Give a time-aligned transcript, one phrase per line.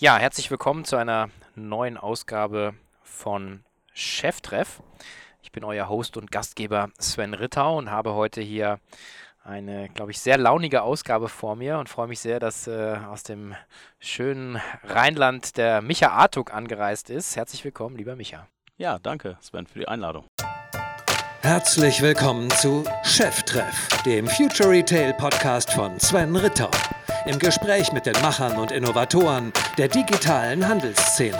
[0.00, 4.80] Ja, herzlich willkommen zu einer neuen Ausgabe von Cheftreff.
[5.42, 8.78] Ich bin euer Host und Gastgeber Sven Rittau und habe heute hier
[9.42, 13.24] eine, glaube ich, sehr launige Ausgabe vor mir und freue mich sehr, dass äh, aus
[13.24, 13.56] dem
[13.98, 17.34] schönen Rheinland der Micha Artuk angereist ist.
[17.34, 18.46] Herzlich willkommen, lieber Micha.
[18.76, 20.26] Ja, danke, Sven, für die Einladung.
[21.42, 26.70] Herzlich willkommen zu Cheftreff, dem Future Retail Podcast von Sven Rittau
[27.28, 31.38] im Gespräch mit den Machern und Innovatoren der digitalen Handelsszene.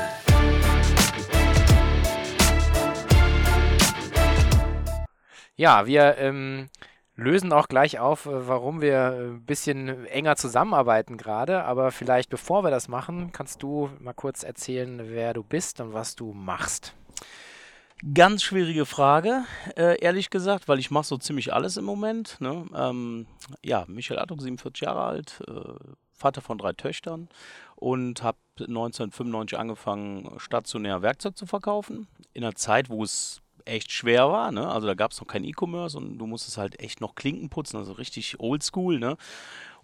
[5.57, 6.69] Ja, wir ähm,
[7.17, 11.65] lösen auch gleich auf, äh, warum wir ein bisschen enger zusammenarbeiten gerade.
[11.65, 15.95] Aber vielleicht bevor wir das machen, kannst du mal kurz erzählen, wer du bist und
[15.95, 16.95] was du machst.
[18.15, 19.45] Ganz schwierige Frage,
[19.77, 22.41] äh, ehrlich gesagt, weil ich mache so ziemlich alles im Moment.
[22.41, 22.65] Ne?
[22.73, 23.27] Ähm,
[23.65, 25.75] ja, Michael Attung, 47 Jahre alt, äh,
[26.13, 27.29] Vater von drei Töchtern
[27.75, 32.07] und habe 1995 angefangen, stationär Werkzeug zu verkaufen.
[32.35, 34.53] In einer Zeit, wo es echt schwer war.
[34.53, 34.69] Ne?
[34.69, 37.77] Also da gab es noch kein E-Commerce und du musstest halt echt noch Klinken putzen,
[37.77, 38.99] also richtig oldschool.
[39.01, 39.17] Ne?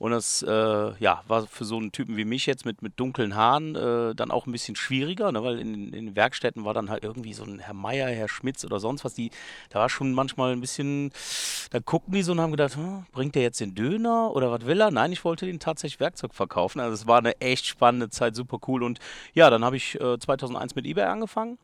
[0.04, 3.34] Und das äh, ja, war für so einen Typen wie mich jetzt mit, mit dunklen
[3.36, 5.42] Haaren äh, dann auch ein bisschen schwieriger, ne?
[5.42, 8.66] weil in, in den Werkstätten war dann halt irgendwie so ein Herr Meier, Herr Schmitz
[8.66, 9.14] oder sonst was.
[9.14, 9.30] Die,
[9.70, 11.10] da war schon manchmal ein bisschen,
[11.70, 14.66] da guckten die so und haben gedacht, hm, bringt der jetzt den Döner oder was
[14.66, 14.90] will er?
[14.90, 16.80] Nein, ich wollte den tatsächlich Werkzeug verkaufen.
[16.80, 18.82] Also es war eine echt spannende Zeit, super cool.
[18.82, 18.98] Und
[19.32, 21.56] ja, dann habe ich äh, 2001 mit eBay angefangen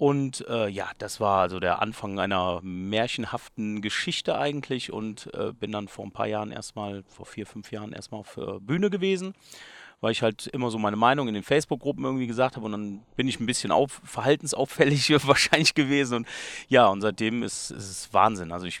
[0.00, 5.72] und äh, ja, das war also der Anfang einer märchenhaften Geschichte eigentlich und äh, bin
[5.72, 9.34] dann vor ein paar Jahren erstmal, vor vier, fünf Jahren erstmal auf äh, Bühne gewesen,
[10.00, 13.02] weil ich halt immer so meine Meinung in den Facebook-Gruppen irgendwie gesagt habe und dann
[13.14, 16.28] bin ich ein bisschen auf, verhaltensauffällig wahrscheinlich gewesen und
[16.70, 18.52] ja, und seitdem ist, ist es Wahnsinn.
[18.52, 18.80] Also ich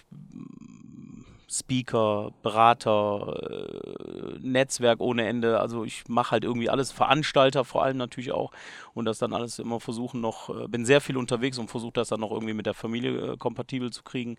[1.50, 5.58] Speaker, Berater, äh, Netzwerk ohne Ende.
[5.58, 8.52] Also ich mache halt irgendwie alles, Veranstalter vor allem natürlich auch
[8.94, 12.08] und das dann alles immer versuchen noch, äh, bin sehr viel unterwegs und versuche das
[12.08, 14.36] dann noch irgendwie mit der Familie äh, kompatibel zu kriegen.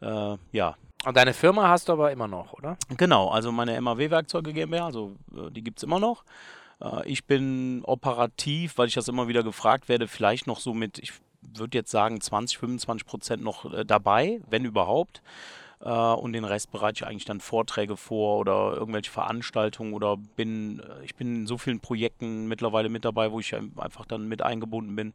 [0.00, 0.76] Äh, ja.
[1.04, 2.78] Und deine Firma hast du aber immer noch, oder?
[2.96, 5.16] Genau, also meine MAW-Werkzeuge GmbH, also
[5.50, 6.24] die gibt es immer noch.
[7.04, 11.12] Ich bin operativ, weil ich das immer wieder gefragt werde, vielleicht noch so mit, ich
[11.42, 15.22] würde jetzt sagen 20, 25 Prozent noch dabei, wenn überhaupt.
[15.84, 20.80] Äh, und den Rest bereite ich eigentlich dann Vorträge vor oder irgendwelche Veranstaltungen oder bin,
[20.80, 24.42] äh, ich bin in so vielen Projekten mittlerweile mit dabei, wo ich einfach dann mit
[24.42, 25.12] eingebunden bin.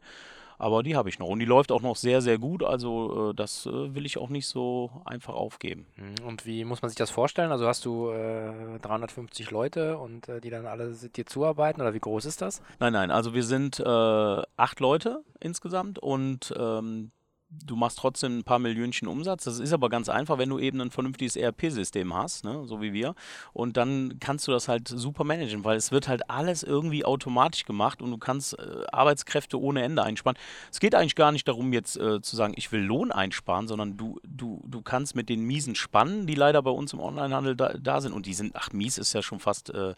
[0.58, 2.62] Aber die habe ich noch und die läuft auch noch sehr, sehr gut.
[2.62, 5.86] Also äh, das will ich auch nicht so einfach aufgeben.
[5.96, 6.26] Mhm.
[6.26, 7.50] Und wie muss man sich das vorstellen?
[7.50, 12.00] Also hast du äh, 350 Leute und äh, die dann alle dir zuarbeiten oder wie
[12.00, 12.60] groß ist das?
[12.78, 17.10] Nein, nein, also wir sind äh, acht Leute insgesamt und ähm,
[17.50, 19.44] du machst trotzdem ein paar Millionchen Umsatz.
[19.44, 22.92] Das ist aber ganz einfach, wenn du eben ein vernünftiges ERP-System hast, ne, so wie
[22.92, 23.14] wir.
[23.52, 27.64] Und dann kannst du das halt super managen, weil es wird halt alles irgendwie automatisch
[27.64, 30.38] gemacht und du kannst äh, Arbeitskräfte ohne Ende einsparen.
[30.70, 33.96] Es geht eigentlich gar nicht darum, jetzt äh, zu sagen, ich will Lohn einsparen, sondern
[33.96, 37.74] du, du, du kannst mit den miesen Spannen, die leider bei uns im Onlinehandel da,
[37.74, 39.94] da sind, und die sind, ach, mies ist ja schon fast, äh,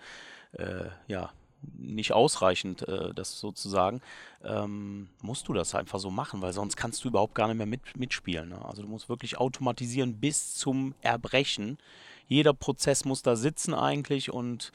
[0.53, 1.31] äh ja,
[1.77, 4.01] nicht ausreichend, äh, das sozusagen,
[4.45, 7.67] ähm, musst du das einfach so machen, weil sonst kannst du überhaupt gar nicht mehr
[7.67, 8.51] mit, mitspielen.
[8.51, 8.65] Ne?
[8.65, 11.79] Also du musst wirklich automatisieren bis zum Erbrechen.
[12.29, 14.73] Jeder Prozess muss da sitzen eigentlich und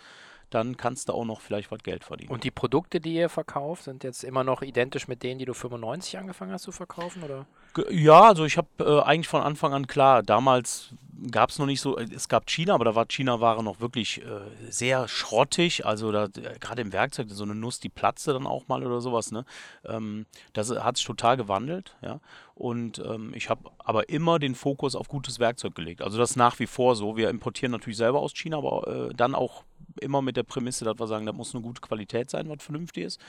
[0.49, 2.31] dann kannst du auch noch vielleicht was Geld verdienen.
[2.31, 5.53] Und die Produkte, die ihr verkauft, sind jetzt immer noch identisch mit denen, die du
[5.53, 7.45] 95 angefangen hast zu verkaufen, oder?
[7.89, 10.93] Ja, also ich habe äh, eigentlich von Anfang an klar, damals
[11.31, 14.41] gab es noch nicht so, es gab China, aber da war China-Ware noch wirklich äh,
[14.69, 15.85] sehr schrottig.
[15.85, 19.01] Also da äh, gerade im Werkzeug, so eine Nuss, die platzte dann auch mal oder
[19.01, 19.31] sowas.
[19.31, 19.45] Ne?
[19.85, 22.19] Ähm, das hat sich total gewandelt, ja.
[22.55, 26.01] Und ähm, ich habe aber immer den Fokus auf gutes Werkzeug gelegt.
[26.01, 27.15] Also das ist nach wie vor so.
[27.15, 29.63] Wir importieren natürlich selber aus China, aber äh, dann auch
[29.99, 33.03] immer mit der Prämisse, dass wir sagen, da muss eine gute Qualität sein, was vernünftig
[33.05, 33.21] ist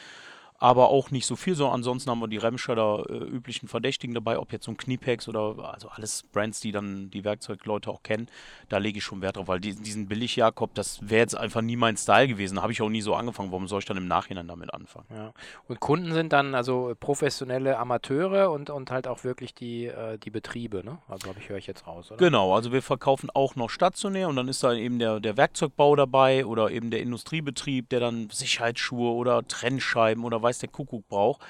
[0.58, 1.54] aber auch nicht so viel.
[1.54, 5.28] So ansonsten haben wir die Remscheider äh, üblichen Verdächtigen dabei, ob jetzt so ein Kniepex
[5.28, 8.26] oder also alles Brands, die dann die Werkzeugleute auch kennen.
[8.68, 11.76] Da lege ich schon Wert drauf, weil die, diesen Billig-Jakob, das wäre jetzt einfach nie
[11.76, 12.60] mein Style gewesen.
[12.60, 13.52] Habe ich auch nie so angefangen.
[13.52, 15.06] Warum soll ich dann im Nachhinein damit anfangen?
[15.14, 15.32] Ja.
[15.68, 20.30] Und Kunden sind dann also professionelle Amateure und, und halt auch wirklich die, äh, die
[20.30, 20.98] Betriebe, ne?
[21.06, 22.18] Also glaube ich, höre ich jetzt raus, oder?
[22.18, 25.94] Genau, also wir verkaufen auch noch stationär und dann ist da eben der, der Werkzeugbau
[25.94, 31.06] dabei oder eben der Industriebetrieb, der dann Sicherheitsschuhe oder Trennscheiben oder was weiß der Kuckuck
[31.08, 31.42] braucht.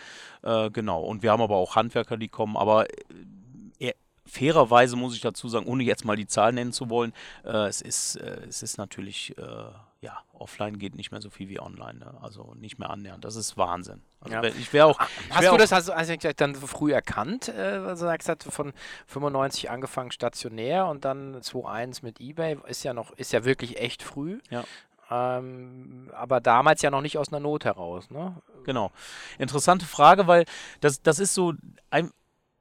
[0.43, 1.03] Äh, genau.
[1.03, 3.93] Und wir haben aber auch Handwerker, die kommen, aber äh,
[4.29, 7.13] fairerweise muss ich dazu sagen, ohne jetzt mal die Zahl nennen zu wollen,
[7.45, 9.43] äh, es, ist, äh, es ist natürlich, äh,
[10.01, 12.15] ja, offline geht nicht mehr so viel wie online, ne?
[12.21, 13.25] also nicht mehr annähernd.
[13.25, 14.03] Das ist Wahnsinn.
[14.21, 14.45] Also ja.
[14.45, 15.01] ich wäre auch.
[15.01, 17.49] Ich Hast wär du das also, also dann früh erkannt?
[17.49, 18.73] Äh, also sagst du, von
[19.07, 24.03] 95 angefangen stationär und dann 2.1 mit eBay ist ja noch, ist ja wirklich echt
[24.03, 24.39] früh.
[24.51, 24.65] Ja.
[25.11, 28.11] Ähm, aber damals ja noch nicht aus einer Not heraus.
[28.11, 28.35] Ne?
[28.65, 28.91] Genau.
[29.39, 30.45] Interessante Frage, weil
[30.81, 31.55] das, das ist so
[31.91, 32.11] ein,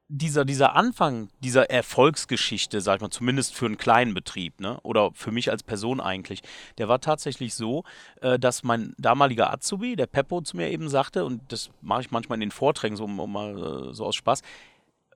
[0.10, 5.12] dieser, dieser Anfang dieser Erfolgsgeschichte, sag ich mal, zumindest für einen kleinen Betrieb, ne, oder
[5.14, 6.42] für mich als Person eigentlich,
[6.78, 7.84] der war tatsächlich so,
[8.22, 12.12] äh, dass mein damaliger Azubi, der Peppo, zu mir eben sagte, und das mache ich
[12.12, 14.44] manchmal in den Vorträgen so, um, um mal äh, so aus Spaß,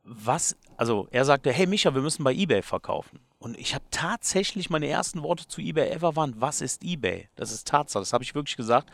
[0.03, 3.19] was, also er sagte, hey Micha, wir müssen bei eBay verkaufen.
[3.39, 7.27] Und ich habe tatsächlich meine ersten Worte zu eBay ever waren, was ist eBay?
[7.36, 8.92] Das ist Tatsache, das habe ich wirklich gesagt.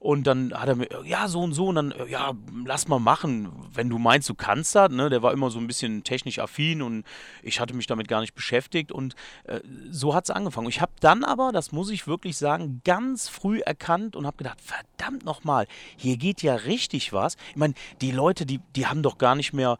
[0.00, 2.32] Und dann hat er mir, ja, so und so, und dann, ja,
[2.64, 5.10] lass mal machen, wenn du meinst, du kannst das, ne?
[5.10, 7.04] Der war immer so ein bisschen technisch affin und
[7.42, 9.60] ich hatte mich damit gar nicht beschäftigt und äh,
[9.90, 10.68] so hat es angefangen.
[10.68, 14.60] Ich habe dann aber, das muss ich wirklich sagen, ganz früh erkannt und habe gedacht,
[14.60, 15.66] verdammt nochmal,
[15.96, 17.36] hier geht ja richtig was.
[17.50, 19.78] Ich meine, die Leute, die, die haben doch gar nicht mehr,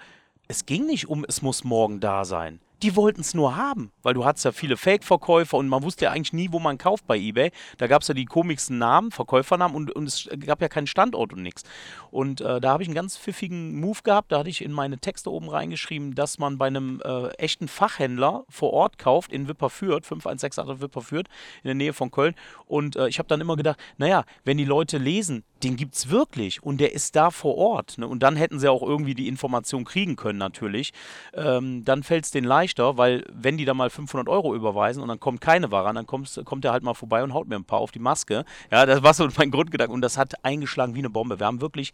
[0.49, 4.15] es ging nicht um, es muss morgen da sein die wollten es nur haben, weil
[4.15, 7.19] du hattest ja viele Fake-Verkäufer und man wusste ja eigentlich nie, wo man kauft bei
[7.19, 7.50] eBay.
[7.77, 11.33] Da gab es ja die komischsten Namen, Verkäufernamen und, und es gab ja keinen Standort
[11.33, 11.65] und nichts.
[12.11, 14.31] Und äh, da habe ich einen ganz pfiffigen Move gehabt.
[14.31, 18.45] Da hatte ich in meine Texte oben reingeschrieben, dass man bei einem äh, echten Fachhändler
[18.49, 21.27] vor Ort kauft in Wipperfürth, 5168 Wipperfürth,
[21.62, 22.35] in der Nähe von Köln.
[22.67, 26.10] Und äh, ich habe dann immer gedacht, naja, wenn die Leute lesen, den gibt es
[26.10, 27.99] wirklich und der ist da vor Ort.
[27.99, 28.06] Ne?
[28.06, 30.93] Und dann hätten sie auch irgendwie die Information kriegen können natürlich.
[31.34, 35.08] Ähm, dann fällt es denen leichter, weil wenn die da mal 500 Euro überweisen und
[35.08, 37.56] dann kommt keine Ware an, dann kommt, kommt er halt mal vorbei und haut mir
[37.56, 38.44] ein paar auf die Maske.
[38.70, 41.40] Ja, das war so mein Grundgedanke und das hat eingeschlagen wie eine Bombe.
[41.40, 41.93] Wir haben wirklich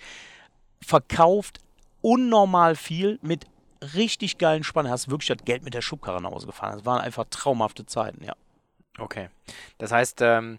[0.83, 1.61] verkauft
[2.03, 3.47] unnormal viel mit
[3.95, 4.91] richtig geilen Spannen.
[4.91, 6.77] Hast wirklich das Geld mit der Schubkarre nach Hause gefahren.
[6.77, 8.35] Das waren einfach traumhafte Zeiten, ja.
[8.99, 9.29] Okay.
[9.79, 10.59] Das heißt, ähm,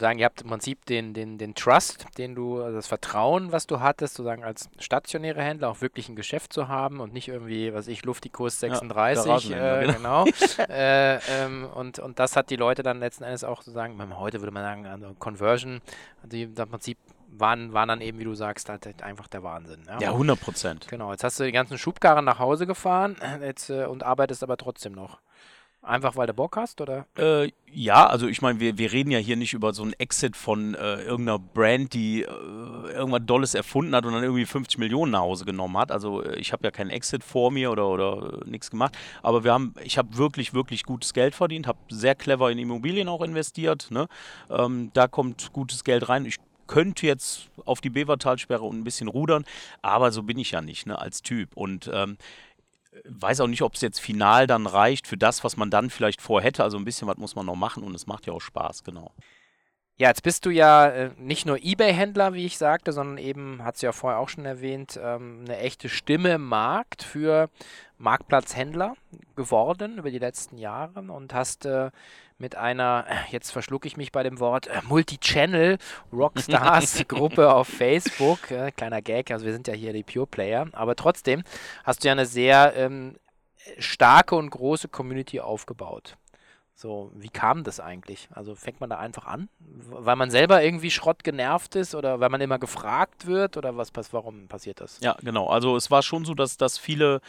[0.00, 3.66] sagen, ihr habt im Prinzip den, den, den Trust, den du, also das Vertrauen, was
[3.66, 7.72] du hattest, sozusagen als stationäre Händler auch wirklich ein Geschäft zu haben und nicht irgendwie,
[7.72, 10.24] was ich, Luftikurs 36, ja, äh, genau.
[10.24, 10.36] genau.
[10.68, 14.52] äh, ähm, und, und das hat die Leute dann letzten Endes auch sozusagen, heute würde
[14.52, 15.80] man sagen, also Conversion,
[16.24, 16.98] die im Prinzip
[17.32, 19.82] waren, waren dann eben, wie du sagst, halt einfach der Wahnsinn.
[19.86, 20.88] Ja, ja 100 Prozent.
[20.88, 24.56] Genau, jetzt hast du die ganzen Schubkarren nach Hause gefahren jetzt, äh, und arbeitest aber
[24.56, 25.20] trotzdem noch.
[25.82, 27.06] Einfach weil du Bock hast, oder?
[27.16, 30.36] Äh, ja, also ich meine, wir, wir reden ja hier nicht über so einen Exit
[30.36, 35.12] von äh, irgendeiner Brand, die äh, irgendwas Dolles erfunden hat und dann irgendwie 50 Millionen
[35.12, 35.90] nach Hause genommen hat.
[35.90, 38.96] Also äh, ich habe ja keinen Exit vor mir oder, oder äh, nichts gemacht.
[39.22, 43.08] Aber wir haben, ich habe wirklich, wirklich gutes Geld verdient, habe sehr clever in Immobilien
[43.08, 43.90] auch investiert.
[43.90, 44.06] Ne?
[44.50, 46.26] Ähm, da kommt gutes Geld rein.
[46.26, 46.36] Ich
[46.70, 49.44] könnte jetzt auf die Bevertalsperre und ein bisschen rudern,
[49.82, 51.56] aber so bin ich ja nicht ne, als Typ.
[51.56, 52.16] Und ähm,
[53.04, 56.20] weiß auch nicht, ob es jetzt final dann reicht für das, was man dann vielleicht
[56.20, 56.64] vorhätte.
[56.64, 59.12] Also ein bisschen was muss man noch machen und es macht ja auch Spaß, genau.
[60.00, 63.76] Ja, jetzt bist du ja äh, nicht nur Ebay-Händler, wie ich sagte, sondern eben, hat
[63.76, 67.50] sie ja vorher auch schon erwähnt, ähm, eine echte Stimme im Markt für
[67.98, 68.94] Marktplatzhändler
[69.36, 71.90] geworden über die letzten Jahre und hast äh,
[72.38, 75.76] mit einer, äh, jetzt verschlucke ich mich bei dem Wort, äh, Multi-Channel
[76.10, 78.50] Rockstars Gruppe auf Facebook.
[78.50, 81.42] Äh, kleiner Gag, also wir sind ja hier die Pure Player, aber trotzdem
[81.84, 83.16] hast du ja eine sehr ähm,
[83.78, 86.16] starke und große Community aufgebaut.
[86.80, 88.30] So, wie kam das eigentlich?
[88.32, 89.50] Also fängt man da einfach an?
[89.58, 93.92] Weil man selber irgendwie Schrott genervt ist oder weil man immer gefragt wird oder was
[94.12, 94.98] warum passiert das?
[95.02, 95.48] Ja, genau.
[95.48, 97.20] Also es war schon so, dass, dass viele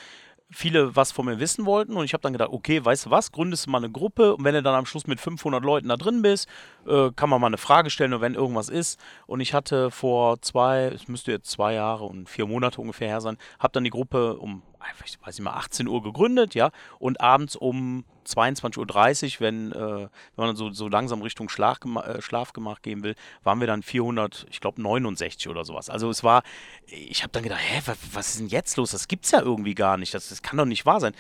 [0.51, 3.33] viele was von mir wissen wollten und ich habe dann gedacht, okay, weißt du was,
[3.33, 5.97] gründest du mal eine Gruppe und wenn du dann am Schluss mit 500 Leuten da
[5.97, 6.47] drin bist,
[6.87, 8.99] äh, kann man mal eine Frage stellen oder wenn irgendwas ist.
[9.27, 13.21] Und ich hatte vor zwei, es müsste jetzt zwei Jahre und vier Monate ungefähr her
[13.21, 14.61] sein, habe dann die Gruppe um,
[15.05, 19.75] ich weiß nicht mal, 18 Uhr gegründet, ja, und abends um 22.30 Uhr, wenn, äh,
[19.75, 20.09] wenn
[20.45, 24.59] man so, so langsam Richtung Schlafgema äh, Schlafgemach gehen will, waren wir dann 400, ich
[24.59, 25.89] glaube 69 oder sowas.
[25.89, 26.43] Also es war,
[26.85, 28.91] ich habe dann gedacht, hä, was, was ist denn jetzt los?
[28.91, 30.13] Das gibt's ja irgendwie gar nicht.
[30.13, 31.13] Das, das kann doch nicht wahr sein.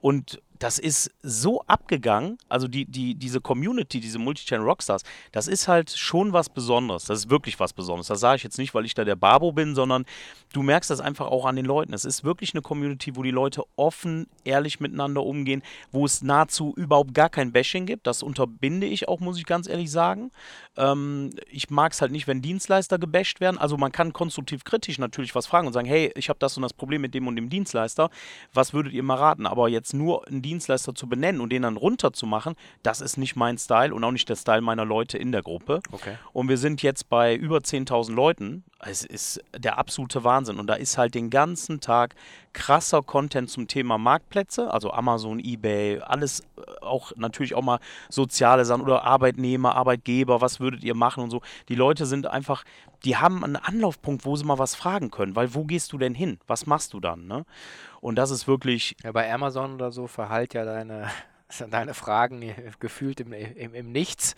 [0.00, 5.68] Und das ist so abgegangen, also die, die, diese Community, diese Multichannel Rockstars, das ist
[5.68, 7.04] halt schon was Besonderes.
[7.04, 8.08] Das ist wirklich was Besonderes.
[8.08, 10.04] Das sage ich jetzt nicht, weil ich da der Barbo bin, sondern
[10.52, 11.92] du merkst das einfach auch an den Leuten.
[11.92, 16.74] Es ist wirklich eine Community, wo die Leute offen, ehrlich miteinander umgehen, wo es nahezu
[16.76, 18.06] überhaupt gar kein Bashing gibt.
[18.06, 20.30] Das unterbinde ich auch, muss ich ganz ehrlich sagen.
[20.76, 23.58] Ähm, ich mag es halt nicht, wenn Dienstleister gebasht werden.
[23.58, 26.62] Also man kann konstruktiv kritisch natürlich was fragen und sagen, hey, ich habe das und
[26.62, 28.10] das Problem mit dem und dem Dienstleister.
[28.52, 29.46] Was würdet ihr mal raten?
[29.46, 33.58] Aber jetzt nur ein Dienstleister zu benennen und den dann runterzumachen, das ist nicht mein
[33.58, 35.80] Style und auch nicht der Style meiner Leute in der Gruppe.
[35.90, 36.16] Okay.
[36.32, 38.64] Und wir sind jetzt bei über 10.000 Leuten.
[38.78, 40.58] Es ist der absolute Wahnsinn.
[40.58, 42.14] Und da ist halt den ganzen Tag
[42.52, 48.64] krasser Content zum Thema Marktplätze, also Amazon, eBay, alles äh, auch natürlich auch mal soziale
[48.64, 51.42] Sachen oder Arbeitnehmer, Arbeitgeber, was würdet ihr machen und so.
[51.68, 52.64] Die Leute sind einfach,
[53.04, 56.14] die haben einen Anlaufpunkt, wo sie mal was fragen können, weil wo gehst du denn
[56.14, 56.38] hin?
[56.46, 57.26] Was machst du dann?
[57.26, 57.44] Ne?
[58.06, 58.94] Und das ist wirklich.
[59.02, 61.10] Ja, bei Amazon oder so verhallt ja deine,
[61.70, 64.36] deine Fragen gefühlt im, im, im Nichts.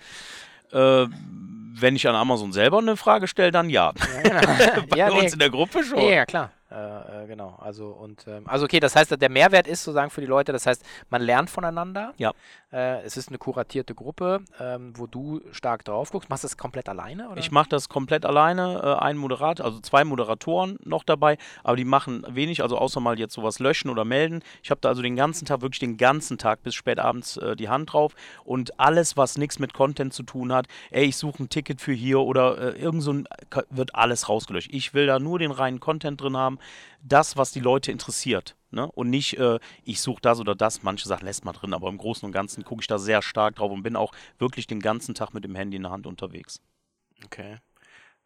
[0.72, 3.92] Äh, wenn ich an Amazon selber eine Frage stelle, dann ja.
[4.24, 4.86] Ja, genau.
[4.88, 5.32] Bei ja, uns nee.
[5.34, 5.98] in der Gruppe schon.
[5.98, 6.50] Ja, ja, klar.
[6.78, 7.58] Äh, äh, genau.
[7.60, 10.66] Also und ähm, also okay, das heißt, der Mehrwert ist sozusagen für die Leute, das
[10.66, 12.14] heißt, man lernt voneinander.
[12.18, 12.32] Ja.
[12.72, 16.30] Äh, es ist eine kuratierte Gruppe, ähm, wo du stark drauf guckst.
[16.30, 17.30] Machst du das komplett alleine?
[17.30, 17.38] Oder?
[17.38, 21.84] Ich mache das komplett alleine, äh, ein Moderator, also zwei Moderatoren noch dabei, aber die
[21.84, 24.42] machen wenig, also außer mal jetzt sowas löschen oder melden.
[24.62, 27.56] Ich habe da also den ganzen Tag, wirklich den ganzen Tag bis spät abends äh,
[27.56, 31.42] die Hand drauf und alles, was nichts mit Content zu tun hat, ey, ich suche
[31.42, 33.28] ein Ticket für hier oder irgend so ein,
[33.70, 34.72] wird alles rausgelöscht.
[34.72, 36.58] Ich will da nur den reinen Content drin haben,
[37.02, 38.56] das, was die Leute interessiert.
[38.70, 38.90] Ne?
[38.92, 40.82] Und nicht, äh, ich suche das oder das.
[40.82, 43.56] Manche Sachen lässt man drin, aber im Großen und Ganzen gucke ich da sehr stark
[43.56, 46.60] drauf und bin auch wirklich den ganzen Tag mit dem Handy in der Hand unterwegs.
[47.24, 47.58] Okay.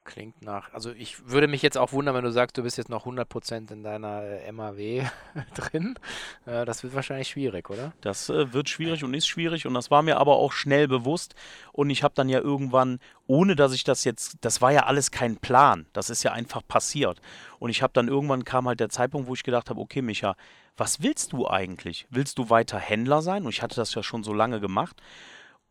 [0.04, 0.72] Klingt nach.
[0.72, 3.70] Also ich würde mich jetzt auch wundern, wenn du sagst, du bist jetzt noch 100%
[3.70, 5.08] in deiner äh, MAW
[5.54, 5.96] drin.
[6.44, 7.92] Äh, das wird wahrscheinlich schwierig, oder?
[8.00, 11.36] Das äh, wird schwierig und ist schwierig und das war mir aber auch schnell bewusst
[11.70, 15.12] und ich habe dann ja irgendwann, ohne dass ich das jetzt, das war ja alles
[15.12, 17.20] kein Plan, das ist ja einfach passiert
[17.60, 20.34] und ich habe dann irgendwann kam halt der Zeitpunkt, wo ich gedacht habe, okay Micha,
[20.76, 22.06] was willst du eigentlich?
[22.10, 23.44] Willst du weiter Händler sein?
[23.44, 25.00] Und ich hatte das ja schon so lange gemacht.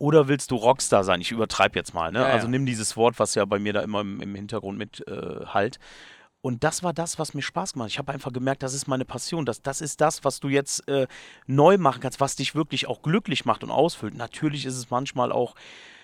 [0.01, 1.21] Oder willst du Rockstar sein?
[1.21, 2.11] Ich übertreibe jetzt mal.
[2.11, 2.21] Ne?
[2.21, 2.33] Ja, ja.
[2.33, 5.45] Also nimm dieses Wort, was ja bei mir da immer im, im Hintergrund mit äh,
[5.45, 5.77] halt.
[6.41, 7.91] Und das war das, was mir Spaß gemacht hat.
[7.91, 9.45] Ich habe einfach gemerkt, das ist meine Passion.
[9.45, 11.05] Das, das ist das, was du jetzt äh,
[11.45, 14.15] neu machen kannst, was dich wirklich auch glücklich macht und ausfüllt.
[14.15, 15.53] Natürlich ist es manchmal auch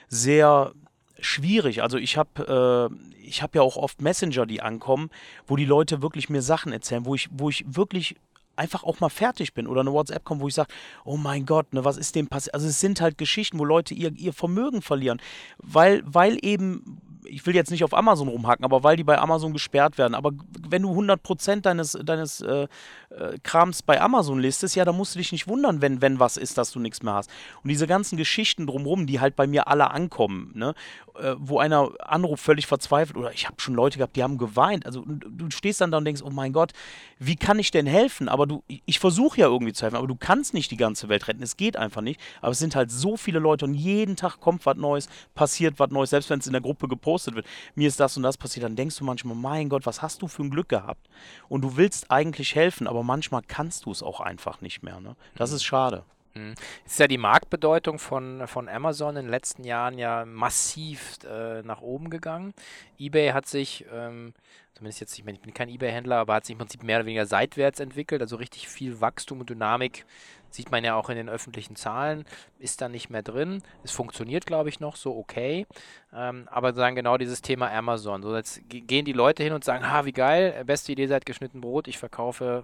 [0.09, 0.73] sehr
[1.19, 1.81] schwierig.
[1.81, 5.09] Also ich habe äh, ich habe ja auch oft Messenger, die ankommen,
[5.47, 8.15] wo die Leute wirklich mir Sachen erzählen, wo ich wo ich wirklich
[8.57, 10.73] einfach auch mal fertig bin oder eine WhatsApp kommt, wo ich sage,
[11.05, 12.53] oh mein Gott, ne, was ist dem passiert?
[12.53, 15.21] Also es sind halt Geschichten, wo Leute ihr, ihr Vermögen verlieren,
[15.57, 19.53] weil, weil eben, ich will jetzt nicht auf Amazon rumhaken, aber weil die bei Amazon
[19.53, 20.15] gesperrt werden.
[20.15, 20.31] Aber
[20.67, 22.67] wenn du 100% deines, deines äh,
[23.09, 26.37] äh, Krams bei Amazon listest, ja, dann musst du dich nicht wundern, wenn, wenn was
[26.37, 27.29] ist, dass du nichts mehr hast.
[27.63, 30.73] Und diese ganzen Geschichten drumherum, die halt bei mir alle ankommen, ne,
[31.19, 34.85] äh, wo einer anruft, völlig verzweifelt, oder ich habe schon Leute gehabt, die haben geweint.
[34.85, 36.73] Also du stehst dann da und denkst, oh mein Gott,
[37.19, 38.29] wie kann ich denn helfen?
[38.29, 41.27] Aber du, ich versuche ja irgendwie zu helfen, aber du kannst nicht die ganze Welt
[41.27, 41.43] retten.
[41.43, 42.19] Es geht einfach nicht.
[42.41, 45.89] Aber es sind halt so viele Leute und jeden Tag kommt was Neues, passiert was
[45.89, 47.45] Neues, selbst wenn es in der Gruppe gepostet wird.
[47.75, 50.27] Mir ist das und das passiert, dann denkst du manchmal, mein Gott, was hast du
[50.27, 51.07] für ein Glück gehabt?
[51.49, 54.99] Und du willst eigentlich helfen, aber manchmal kannst du es auch einfach nicht mehr.
[54.99, 55.15] Ne?
[55.35, 56.03] Das ist schade.
[56.37, 56.53] Mhm.
[56.85, 61.81] Ist ja die Marktbedeutung von, von Amazon in den letzten Jahren ja massiv äh, nach
[61.81, 62.53] oben gegangen.
[62.99, 64.33] eBay hat sich, ähm,
[64.73, 67.05] zumindest jetzt, ich, meine, ich bin kein eBay-Händler, aber hat sich im Prinzip mehr oder
[67.05, 68.21] weniger seitwärts entwickelt.
[68.21, 70.05] Also richtig viel Wachstum und Dynamik
[70.49, 72.25] sieht man ja auch in den öffentlichen Zahlen,
[72.59, 73.61] ist da nicht mehr drin.
[73.83, 75.65] Es funktioniert, glaube ich, noch so okay.
[76.13, 78.21] Ähm, aber sagen genau dieses Thema Amazon.
[78.23, 81.25] So jetzt ge- gehen die Leute hin und sagen, ha, wie geil, beste Idee seit
[81.25, 82.63] geschnitten Brot, ich verkaufe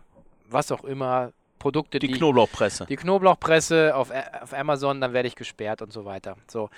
[0.49, 2.85] was auch immer, Produkte, Die die, Knoblauchpresse.
[2.87, 6.35] die Knoblauchpresse auf, A- auf Amazon, dann werde ich gesperrt und so weiter.
[6.47, 6.69] So,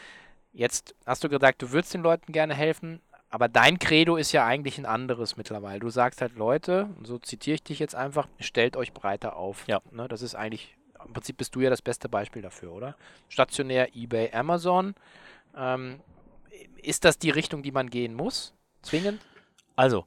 [0.54, 4.46] jetzt hast du gesagt, du würdest den Leuten gerne helfen, aber dein Credo ist ja
[4.46, 5.80] eigentlich ein anderes mittlerweile.
[5.80, 9.68] Du sagst halt, Leute, so zitiere ich dich jetzt einfach, stellt euch breiter auf.
[9.68, 9.82] Ja.
[9.92, 12.96] Ne, das ist eigentlich, im Prinzip bist du ja das beste Beispiel dafür, oder?
[13.30, 14.96] Stationär, eBay, Amazon.
[15.56, 16.00] Ähm,
[16.82, 18.54] ist das die Richtung, die man gehen muss?
[18.82, 19.22] Zwingend?
[19.76, 20.06] Also,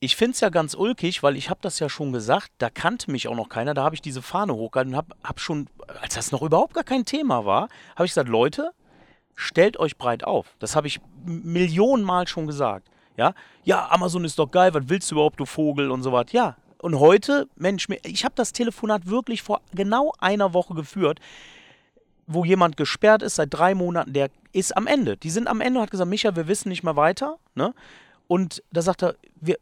[0.00, 3.10] ich finde es ja ganz ulkig, weil ich habe das ja schon gesagt, da kannte
[3.10, 5.68] mich auch noch keiner, da habe ich diese Fahne hochgehalten und habe hab schon,
[6.00, 8.72] als das noch überhaupt gar kein Thema war, habe ich gesagt, Leute,
[9.36, 10.56] stellt euch breit auf.
[10.58, 12.88] Das habe ich Millionenmal schon gesagt.
[13.16, 16.32] Ja, ja, Amazon ist doch geil, was willst du überhaupt, du Vogel und so was.
[16.32, 21.20] Ja, und heute, Mensch, ich habe das Telefonat wirklich vor genau einer Woche geführt,
[22.26, 25.16] wo jemand gesperrt ist seit drei Monaten, der ist am Ende.
[25.16, 27.38] Die sind am Ende und hat gesagt, Micha, wir wissen nicht mehr weiter.
[27.54, 27.72] Ne?
[28.26, 29.58] Und da sagt er, wir,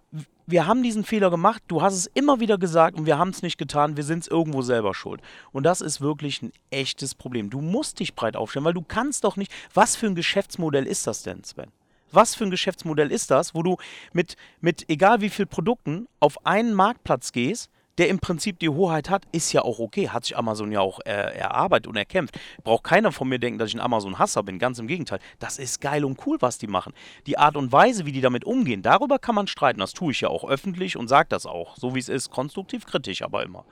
[0.46, 3.42] wir haben diesen Fehler gemacht, du hast es immer wieder gesagt und wir haben es
[3.42, 5.20] nicht getan, wir sind es irgendwo selber schuld.
[5.52, 7.50] Und das ist wirklich ein echtes Problem.
[7.50, 9.52] Du musst dich breit aufstellen, weil du kannst doch nicht.
[9.74, 11.70] Was für ein Geschäftsmodell ist das denn, Sven?
[12.12, 13.76] Was für ein Geschäftsmodell ist das, wo du
[14.12, 19.10] mit, mit egal wie viel Produkten auf einen Marktplatz gehst, der im Prinzip die Hoheit
[19.10, 20.08] hat, ist ja auch okay.
[20.08, 22.40] Hat sich Amazon ja auch äh, erarbeitet und erkämpft.
[22.64, 24.58] Braucht keiner von mir denken, dass ich ein Amazon-Hasser bin.
[24.58, 25.18] Ganz im Gegenteil.
[25.38, 26.94] Das ist geil und cool, was die machen.
[27.26, 29.80] Die Art und Weise, wie die damit umgehen, darüber kann man streiten.
[29.80, 31.76] Das tue ich ja auch öffentlich und sage das auch.
[31.76, 32.30] So wie es ist.
[32.30, 33.66] Konstruktiv kritisch, aber immer.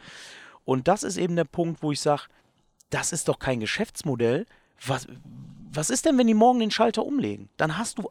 [0.66, 2.24] Und das ist eben der Punkt, wo ich sage,
[2.90, 4.44] das ist doch kein Geschäftsmodell.
[4.84, 5.06] Was,
[5.72, 7.48] was ist denn, wenn die morgen den Schalter umlegen?
[7.56, 8.10] Dann hast du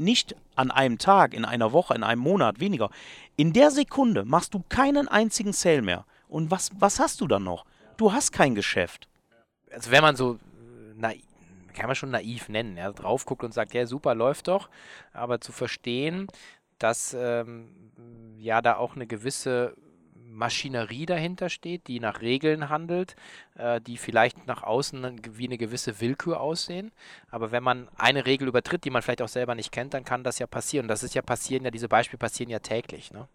[0.00, 2.90] nicht an einem Tag, in einer Woche, in einem Monat weniger.
[3.36, 6.04] In der Sekunde machst du keinen einzigen Sale mehr.
[6.28, 7.64] Und was, was hast du dann noch?
[7.96, 9.08] Du hast kein Geschäft.
[9.72, 11.22] also wenn man so äh, naiv,
[11.74, 14.68] kann man schon naiv nennen, ja, drauf guckt und sagt, ja super, läuft doch,
[15.12, 16.26] aber zu verstehen,
[16.78, 17.68] dass ähm,
[18.38, 19.74] ja da auch eine gewisse
[20.30, 23.16] Maschinerie dahinter steht, die nach Regeln handelt,
[23.56, 26.92] äh, die vielleicht nach außen wie eine gewisse Willkür aussehen.
[27.30, 30.24] Aber wenn man eine Regel übertritt, die man vielleicht auch selber nicht kennt, dann kann
[30.24, 30.88] das ja passieren.
[30.88, 33.28] Das ist ja passieren, ja, diese Beispiele passieren ja täglich, ne?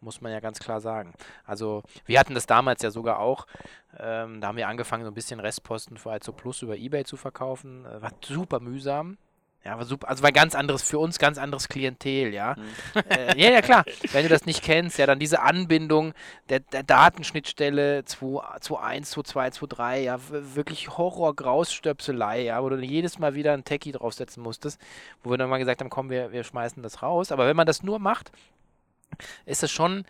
[0.00, 1.14] muss man ja ganz klar sagen.
[1.44, 3.46] Also wir hatten das damals ja sogar auch,
[3.98, 7.16] ähm, da haben wir angefangen, so ein bisschen Restposten für Alzo Plus über Ebay zu
[7.16, 7.86] verkaufen.
[7.86, 9.16] Äh, war super mühsam.
[9.64, 10.08] Ja, war super.
[10.08, 12.56] Also war ganz anderes, für uns ganz anderes Klientel, ja.
[12.56, 13.02] Mhm.
[13.08, 13.84] Äh, ja, ja, klar.
[14.10, 16.14] Wenn du das nicht kennst, ja, dann diese Anbindung
[16.48, 23.52] der, der Datenschnittstelle 2.1, 2.2, 2.3, ja, wirklich Horror-Grausstöpselei, ja, wo du jedes Mal wieder
[23.52, 24.80] ein Techie draufsetzen musstest,
[25.22, 27.30] wo wir dann mal gesagt haben, komm, wir, wir schmeißen das raus.
[27.30, 28.32] Aber wenn man das nur macht,
[29.46, 30.04] ist es schon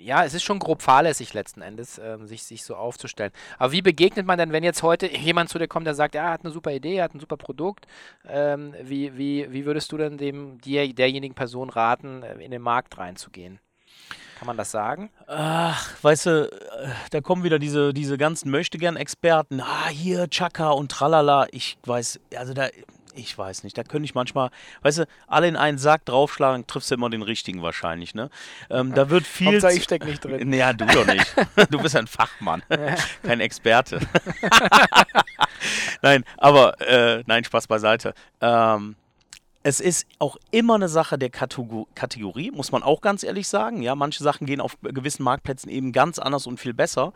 [0.00, 3.32] ja, es ist schon grob fahrlässig letzten Endes, ähm, sich, sich so aufzustellen.
[3.58, 6.24] Aber wie begegnet man denn, wenn jetzt heute jemand zu dir kommt, der sagt, ja,
[6.24, 7.86] er hat eine super Idee, er hat ein super Produkt,
[8.28, 12.62] ähm, wie, wie, wie würdest du denn dem, dir, derjenigen Person raten, äh, in den
[12.62, 13.60] Markt reinzugehen?
[14.38, 15.10] Kann man das sagen?
[15.26, 19.60] Ach, weißt du, äh, da kommen wieder diese, diese ganzen Möchtegern-Experten.
[19.60, 21.46] Ah, hier, Chaka und tralala.
[21.50, 22.68] Ich weiß, also da,
[23.14, 24.50] ich weiß nicht, da könnte ich manchmal,
[24.82, 28.30] weißt du, alle in einen Sack draufschlagen, triffst du immer den richtigen wahrscheinlich, ne?
[28.68, 29.48] Ähm, da wird viel.
[29.48, 30.40] Hauptsache ich steck nicht drin.
[30.50, 31.26] Naja, du doch nicht.
[31.70, 32.62] Du bist ein Fachmann,
[33.22, 34.00] kein Experte.
[36.02, 38.14] nein, aber, äh, nein, Spaß beiseite.
[38.40, 38.96] Ähm,
[39.62, 43.82] es ist auch immer eine Sache der Kategorie, muss man auch ganz ehrlich sagen.
[43.82, 47.12] Ja, manche Sachen gehen auf gewissen Marktplätzen eben ganz anders und viel besser.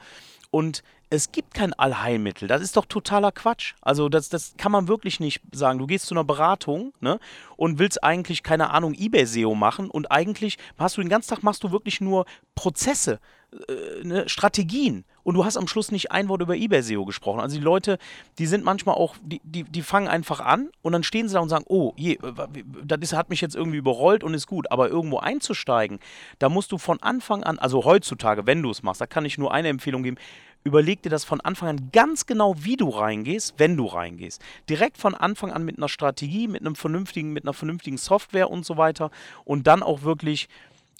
[0.51, 2.49] Und es gibt kein Allheilmittel.
[2.49, 3.75] Das ist doch totaler Quatsch.
[3.81, 5.79] Also das, das kann man wirklich nicht sagen.
[5.79, 7.19] Du gehst zu einer Beratung ne,
[7.57, 11.63] und willst eigentlich, keine Ahnung, Ebay-SEO machen und eigentlich hast du den ganzen Tag machst
[11.65, 13.21] du wirklich nur Prozesse,
[13.53, 17.41] äh, ne, Strategien und du hast am Schluss nicht ein Wort über eBay-SEO gesprochen.
[17.41, 17.99] Also die Leute,
[18.39, 21.41] die sind manchmal auch, die, die, die fangen einfach an und dann stehen sie da
[21.41, 22.19] und sagen, oh, je,
[22.85, 24.71] das ist, hat mich jetzt irgendwie überrollt und ist gut.
[24.71, 25.99] Aber irgendwo einzusteigen,
[26.39, 29.39] da musst du von Anfang an, also heutzutage, wenn du es machst, da kann ich
[29.39, 30.19] nur eine Empfehlung geben,
[30.64, 34.42] überleg dir das von Anfang an ganz genau, wie du reingehst, wenn du reingehst.
[34.68, 38.64] Direkt von Anfang an mit einer Strategie, mit einem vernünftigen, mit einer vernünftigen Software und
[38.64, 39.11] so weiter
[39.44, 40.49] und dann auch wirklich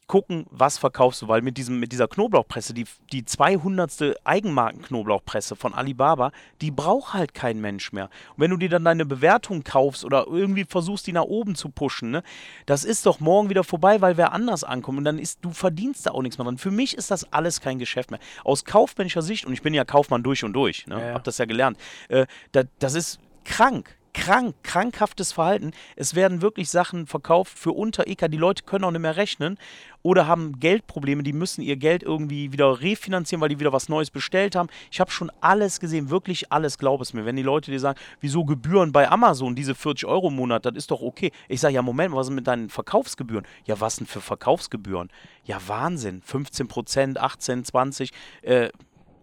[0.07, 4.17] gucken, was verkaufst du, weil mit, diesem, mit dieser Knoblauchpresse, die, die 200.
[4.25, 8.11] Eigenmarken-Knoblauchpresse von Alibaba, die braucht halt kein Mensch mehr.
[8.37, 11.71] Und wenn du dir dann deine Bewertung kaufst oder irgendwie versuchst, die nach oben zu
[11.71, 12.23] pushen, ne,
[12.67, 16.07] das ist doch morgen wieder vorbei, weil wer anders ankommt und dann ist, du verdienst
[16.07, 16.59] da auch nichts mehr dran.
[16.59, 18.21] Für mich ist das alles kein Geschäft mehr.
[18.45, 21.15] Aus kaufmännischer Sicht, und ich bin ja Kaufmann durch und durch, ne, ja, ja.
[21.15, 25.73] hab das ja gelernt, äh, da, das ist krank krank, krankhaftes Verhalten.
[25.97, 28.31] Es werden wirklich Sachen verkauft für unter EK.
[28.31, 29.59] Die Leute können auch nicht mehr rechnen
[30.03, 31.23] oder haben Geldprobleme.
[31.23, 34.69] Die müssen ihr Geld irgendwie wieder refinanzieren, weil die wieder was Neues bestellt haben.
[34.91, 37.27] Ich habe schon alles gesehen, wirklich alles, glaub es mir.
[37.27, 40.75] Wenn die Leute dir sagen, wieso Gebühren bei Amazon, diese 40 Euro im Monat, das
[40.77, 41.33] ist doch okay.
[41.49, 43.47] Ich sage, ja, Moment, was ist mit deinen Verkaufsgebühren?
[43.67, 45.11] Ja, was denn für Verkaufsgebühren?
[45.45, 46.23] Ja, Wahnsinn.
[46.23, 48.11] 15 Prozent, 18, 20.
[48.43, 48.71] Äh,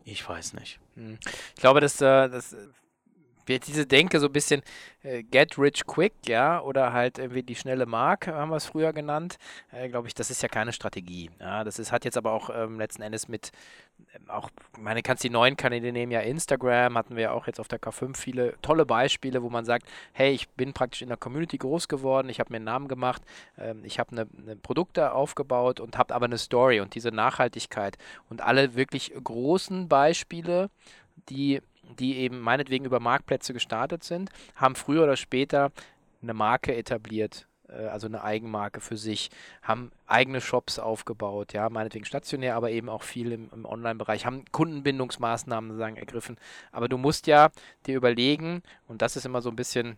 [0.04, 0.80] ich weiß nicht.
[0.96, 1.18] Hm.
[1.56, 2.56] Ich glaube, dass äh, das
[3.52, 4.62] wird diese Denke so ein bisschen
[5.04, 8.94] äh, get rich quick, ja, oder halt irgendwie die schnelle Mark, haben wir es früher
[8.94, 9.38] genannt,
[9.72, 11.30] äh, glaube ich, das ist ja keine Strategie.
[11.40, 13.52] Ja, das ist, hat jetzt aber auch ähm, letzten Endes mit,
[14.16, 17.68] ähm, auch, meine, kannst die neuen Kanäle nehmen, ja, Instagram, hatten wir auch jetzt auf
[17.68, 21.58] der K5 viele tolle Beispiele, wo man sagt, hey, ich bin praktisch in der Community
[21.58, 23.22] groß geworden, ich habe mir einen Namen gemacht,
[23.58, 27.98] ähm, ich habe eine, eine Produkte aufgebaut und habe aber eine Story und diese Nachhaltigkeit
[28.30, 30.70] und alle wirklich großen Beispiele,
[31.30, 31.62] die
[32.00, 35.72] die eben meinetwegen über Marktplätze gestartet sind, haben früher oder später
[36.22, 39.30] eine Marke etabliert, äh, also eine Eigenmarke für sich,
[39.62, 44.46] haben eigene Shops aufgebaut, ja, meinetwegen stationär, aber eben auch viel im, im Online-Bereich, haben
[44.52, 46.38] Kundenbindungsmaßnahmen sagen ergriffen.
[46.72, 47.50] Aber du musst ja
[47.86, 49.98] dir überlegen, und das ist immer so ein bisschen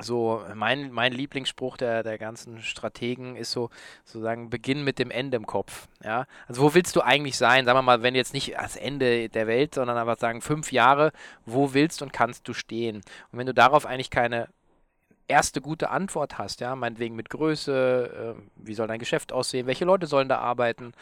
[0.00, 3.70] so mein, mein Lieblingsspruch der, der ganzen Strategen ist so
[4.04, 5.88] sozusagen Beginn mit dem Ende im Kopf.
[6.04, 6.26] Ja?
[6.46, 7.64] Also wo willst du eigentlich sein?
[7.64, 11.12] Sagen wir mal, wenn jetzt nicht das Ende der Welt, sondern aber sagen fünf Jahre,
[11.44, 12.96] wo willst und kannst du stehen?
[13.32, 14.48] Und wenn du darauf eigentlich keine
[15.28, 19.84] erste gute Antwort hast, ja, meinetwegen mit Größe, äh, wie soll dein Geschäft aussehen, welche
[19.84, 20.92] Leute sollen da arbeiten,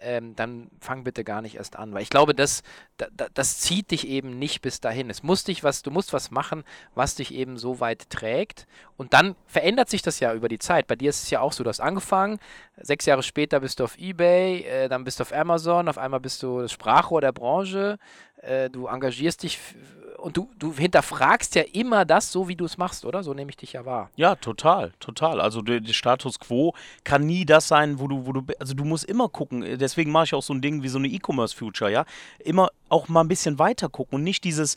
[0.00, 2.62] ähm, dann fang bitte gar nicht erst an, weil ich glaube, das,
[2.96, 5.10] das, das zieht dich eben nicht bis dahin.
[5.10, 6.64] Es muss dich was, du musst was machen,
[6.94, 8.66] was dich eben so weit trägt
[8.96, 10.86] und dann verändert sich das ja über die Zeit.
[10.86, 12.38] Bei dir ist es ja auch so, du hast angefangen,
[12.76, 16.20] sechs Jahre später bist du auf Ebay, äh, dann bist du auf Amazon, auf einmal
[16.20, 17.98] bist du das Sprachrohr der Branche,
[18.42, 19.58] äh, du engagierst dich
[20.22, 23.22] und du, du hinterfragst ja immer das, so wie du es machst, oder?
[23.22, 24.10] So nehme ich dich ja wahr.
[24.16, 25.40] Ja, total, total.
[25.40, 28.84] Also der, der, Status quo kann nie das sein, wo du, wo du, also du
[28.84, 29.78] musst immer gucken.
[29.78, 32.04] Deswegen mache ich auch so ein Ding wie so eine E-Commerce-Future, ja.
[32.38, 34.76] Immer auch mal ein bisschen weiter gucken und nicht dieses,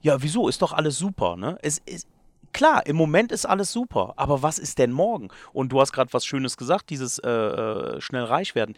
[0.00, 1.58] ja, wieso, ist doch alles super, ne?
[1.62, 2.08] Es ist
[2.52, 5.28] klar, im Moment ist alles super, aber was ist denn morgen?
[5.52, 8.76] Und du hast gerade was Schönes gesagt, dieses äh, äh, schnell reich werden.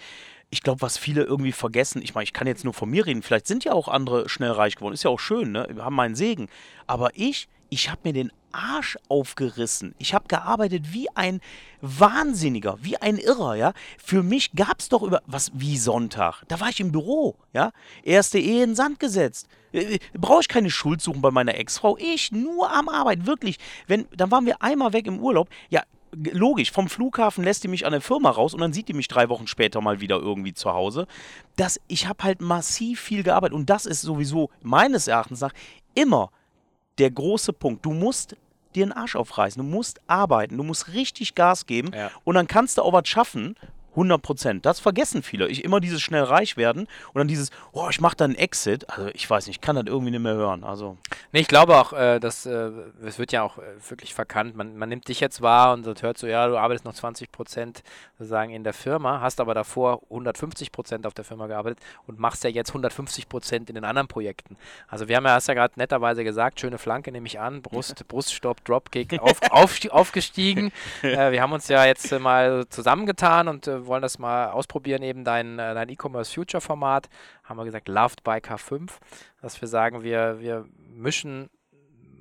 [0.50, 3.22] Ich glaube, was viele irgendwie vergessen, ich meine, ich kann jetzt nur von mir reden,
[3.22, 5.68] vielleicht sind ja auch andere schnell reich geworden, ist ja auch schön, ne?
[5.70, 6.48] Wir haben meinen Segen.
[6.86, 9.94] Aber ich, ich habe mir den Arsch aufgerissen.
[9.98, 11.40] Ich habe gearbeitet wie ein
[11.80, 13.72] Wahnsinniger, wie ein Irrer, ja.
[14.02, 16.42] Für mich gab es doch über was wie Sonntag.
[16.48, 17.72] Da war ich im Büro, ja.
[18.02, 19.48] Erste Ehe in Sand gesetzt.
[19.72, 21.96] Äh, äh, Brauche ich keine Schuld suchen bei meiner Ex-Frau.
[21.98, 23.58] Ich nur am Arbeiten, wirklich.
[23.86, 25.48] Wenn, dann waren wir einmal weg im Urlaub.
[25.68, 25.82] Ja,
[26.12, 29.08] logisch, vom Flughafen lässt die mich an der Firma raus und dann sieht die mich
[29.08, 31.06] drei Wochen später mal wieder irgendwie zu Hause.
[31.56, 35.52] Das, ich habe halt massiv viel gearbeitet und das ist sowieso meines Erachtens nach
[35.94, 36.30] immer
[36.98, 37.84] der große Punkt.
[37.84, 38.36] Du musst
[38.74, 42.10] dir den Arsch aufreißen, du musst arbeiten, du musst richtig Gas geben Ja.
[42.24, 43.56] und dann kannst du auch was schaffen.
[43.98, 44.64] 100 Prozent.
[44.66, 45.48] Das vergessen viele.
[45.48, 46.82] Ich immer dieses schnell reich werden
[47.12, 48.88] und dann dieses, oh, ich mache dann einen Exit.
[48.88, 50.62] Also ich weiß nicht, ich kann das irgendwie nicht mehr hören.
[50.64, 50.96] Also
[51.32, 52.70] Nee, ich glaube auch, äh, dass äh,
[53.04, 54.56] es wird ja auch äh, wirklich verkannt.
[54.56, 57.32] Man, man nimmt dich jetzt wahr und das hört so, ja, du arbeitest noch 20
[57.32, 57.82] Prozent
[58.18, 62.44] sozusagen in der Firma, hast aber davor 150 Prozent auf der Firma gearbeitet und machst
[62.44, 64.56] ja jetzt 150 Prozent in den anderen Projekten.
[64.86, 68.06] Also wir haben ja, hast ja gerade netterweise gesagt, schöne Flanke nehme ich an, Brust,
[68.08, 70.72] Bruststopp, Dropkick, auf, aufsti- aufgestiegen.
[71.02, 75.02] äh, wir haben uns ja jetzt äh, mal zusammengetan und äh, wollen das mal ausprobieren,
[75.02, 77.08] eben dein, äh, dein E-Commerce Future Format.
[77.44, 78.90] Haben wir gesagt, Loved by K5,
[79.42, 81.50] dass wir sagen, wir, wir mischen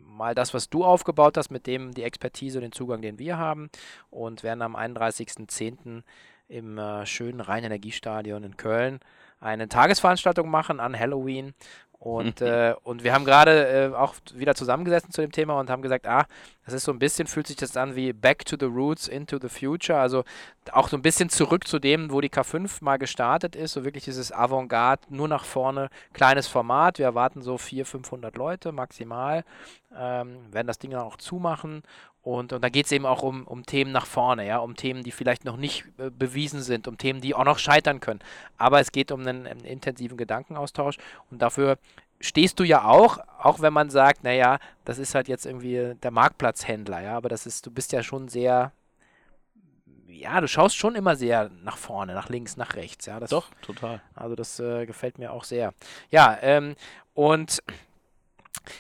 [0.06, 3.38] mal das, was du aufgebaut hast, mit dem die Expertise und den Zugang, den wir
[3.38, 3.70] haben
[4.10, 6.02] und werden am 31.10.
[6.48, 9.00] im äh, schönen Rheinenergiestadion in Köln
[9.40, 11.54] eine Tagesveranstaltung machen an Halloween.
[12.00, 15.82] Und, äh, und wir haben gerade äh, auch wieder zusammengesessen zu dem Thema und haben
[15.82, 16.26] gesagt, ah,
[16.66, 19.40] das ist so ein bisschen, fühlt sich das an wie Back to the Roots, into
[19.42, 20.24] the Future, also
[20.72, 24.04] auch so ein bisschen zurück zu dem, wo die K5 mal gestartet ist, so wirklich
[24.04, 29.44] dieses Avantgarde, nur nach vorne, kleines Format, wir erwarten so 400, 500 Leute maximal,
[29.98, 31.84] ähm, werden das Ding dann auch zumachen
[32.28, 35.02] und, und da geht es eben auch um, um Themen nach vorne, ja, um Themen,
[35.02, 38.20] die vielleicht noch nicht äh, bewiesen sind, um Themen, die auch noch scheitern können.
[38.58, 40.98] Aber es geht um einen, einen intensiven Gedankenaustausch
[41.32, 41.78] und dafür
[42.20, 46.12] stehst du ja auch, auch wenn man sagt, naja, das ist halt jetzt irgendwie der
[46.12, 48.74] Marktplatzhändler, ja, aber das ist, du bist ja schon sehr,
[50.08, 53.22] ja, du schaust schon immer sehr nach vorne, nach links, nach rechts, ja.
[53.22, 54.02] Das, doch, total.
[54.16, 55.74] also das äh, gefällt mir auch sehr.
[56.10, 56.76] Ja, ähm,
[57.14, 57.64] und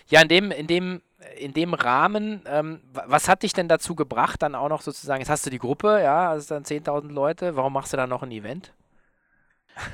[0.10, 1.02] ja, in dem, in dem,
[1.38, 5.20] in dem Rahmen, ähm, wa- was hat dich denn dazu gebracht, dann auch noch sozusagen,
[5.22, 8.10] jetzt hast du die Gruppe, ja, das sind dann 10.000 Leute, warum machst du dann
[8.10, 8.74] noch ein Event?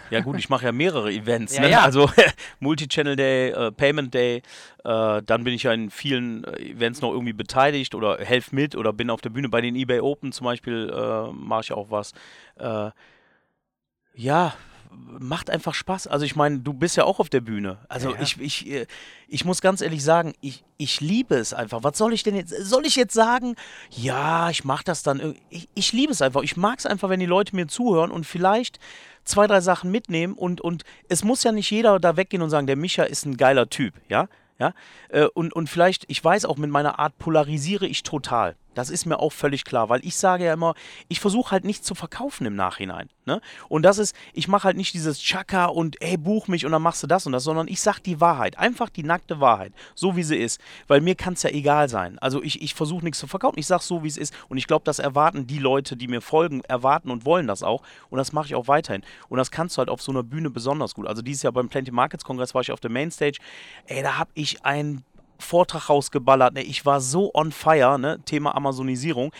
[0.09, 1.55] Ja gut, ich mache ja mehrere Events.
[1.55, 1.69] Ja, ne?
[1.69, 1.81] ja.
[1.81, 2.09] Also
[2.61, 4.41] Multi-Channel Day, äh, Payment Day.
[4.85, 8.77] Äh, dann bin ich ja in vielen äh, Events noch irgendwie beteiligt oder helfe mit
[8.77, 9.49] oder bin auf der Bühne.
[9.49, 12.13] Bei den eBay Open zum Beispiel äh, mache ich auch was.
[12.57, 12.91] Äh,
[14.15, 14.53] ja,
[15.19, 16.07] macht einfach Spaß.
[16.07, 17.79] Also ich meine, du bist ja auch auf der Bühne.
[17.89, 18.21] Also Ja, ja.
[18.21, 18.87] ich, ich, äh,
[19.27, 21.83] ich muss ganz ehrlich sagen, ich, ich liebe es einfach.
[21.83, 22.53] Was soll ich denn jetzt?
[22.63, 23.55] Soll ich jetzt sagen,
[23.89, 25.35] ja, ich mache das dann.
[25.49, 26.41] Ich, ich liebe es einfach.
[26.41, 28.79] Ich mag es einfach, wenn die Leute mir zuhören und vielleicht
[29.23, 32.67] zwei, drei Sachen mitnehmen und, und es muss ja nicht jeder da weggehen und sagen,
[32.67, 34.27] der Micha ist ein geiler Typ, ja?
[34.59, 34.73] Ja,
[35.09, 38.55] äh, und, und vielleicht, ich weiß auch, mit meiner Art polarisiere ich total.
[38.73, 40.75] Das ist mir auch völlig klar, weil ich sage ja immer,
[41.07, 43.09] ich versuche halt nichts zu verkaufen im Nachhinein.
[43.25, 43.41] Ne?
[43.69, 46.81] Und das ist, ich mache halt nicht dieses Chaka und ey, buch mich und dann
[46.81, 48.57] machst du das und das, sondern ich sag die Wahrheit.
[48.57, 49.73] Einfach die nackte Wahrheit.
[49.95, 50.59] So wie sie ist.
[50.87, 52.19] Weil mir kann es ja egal sein.
[52.19, 53.59] Also ich, ich versuche nichts zu verkaufen.
[53.59, 54.33] Ich sag so, wie es ist.
[54.49, 57.83] Und ich glaube, das erwarten die Leute, die mir folgen, erwarten und wollen das auch.
[58.09, 59.03] Und das mache ich auch weiterhin.
[59.29, 61.07] Und das kannst du halt auf so einer Bühne besonders gut.
[61.07, 63.37] Also dieses Jahr beim Plenty Markets Kongress war ich auf der Mainstage.
[63.87, 65.03] Ey, da habe ich einen
[65.39, 66.53] Vortrag rausgeballert.
[66.53, 66.63] Ne?
[66.63, 68.19] Ich war so on fire, ne?
[68.25, 69.31] Thema Amazonisierung.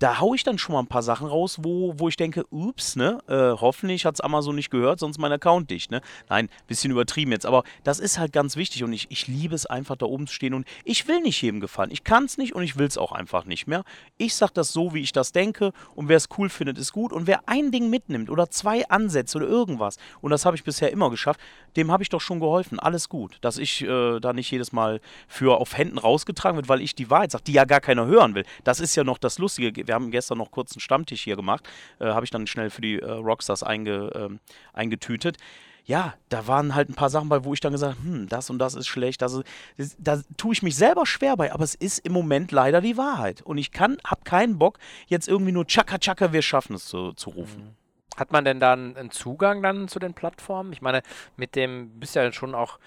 [0.00, 2.96] Da hau ich dann schon mal ein paar Sachen raus, wo, wo ich denke, ups,
[2.96, 3.18] ne?
[3.28, 6.00] Äh, hoffentlich hat es Amazon nicht gehört, sonst mein Account dicht, ne?
[6.30, 9.66] Nein, bisschen übertrieben jetzt, aber das ist halt ganz wichtig und ich, ich liebe es
[9.66, 11.90] einfach da oben zu stehen und ich will nicht jedem gefallen.
[11.90, 13.84] Ich kann es nicht und ich will es auch einfach nicht mehr.
[14.16, 17.12] Ich sag das so, wie ich das denke und wer es cool findet, ist gut
[17.12, 20.90] und wer ein Ding mitnimmt oder zwei Ansätze oder irgendwas und das habe ich bisher
[20.90, 21.40] immer geschafft,
[21.76, 22.80] dem habe ich doch schon geholfen.
[22.80, 26.80] Alles gut, dass ich äh, da nicht jedes Mal für auf Händen rausgetragen wird, weil
[26.80, 28.46] ich die Wahrheit sage, die ja gar keiner hören will.
[28.64, 29.89] Das ist ja noch das Lustige.
[29.90, 32.80] Wir haben gestern noch kurz einen Stammtisch hier gemacht, äh, habe ich dann schnell für
[32.80, 34.38] die äh, Rockstars einge, ähm,
[34.72, 35.36] eingetütet.
[35.84, 38.50] Ja, da waren halt ein paar Sachen bei, wo ich dann gesagt habe, hm, das
[38.50, 39.40] und das ist schlecht, das
[39.76, 42.96] ist, da tue ich mich selber schwer bei, aber es ist im Moment leider die
[42.96, 43.42] Wahrheit.
[43.42, 47.10] Und ich kann, habe keinen Bock, jetzt irgendwie nur Chaka Chaka, wir schaffen es zu,
[47.14, 47.76] zu rufen.
[48.16, 50.72] Hat man denn dann einen Zugang dann zu den Plattformen?
[50.72, 51.02] Ich meine,
[51.36, 52.78] mit dem bist ja schon auch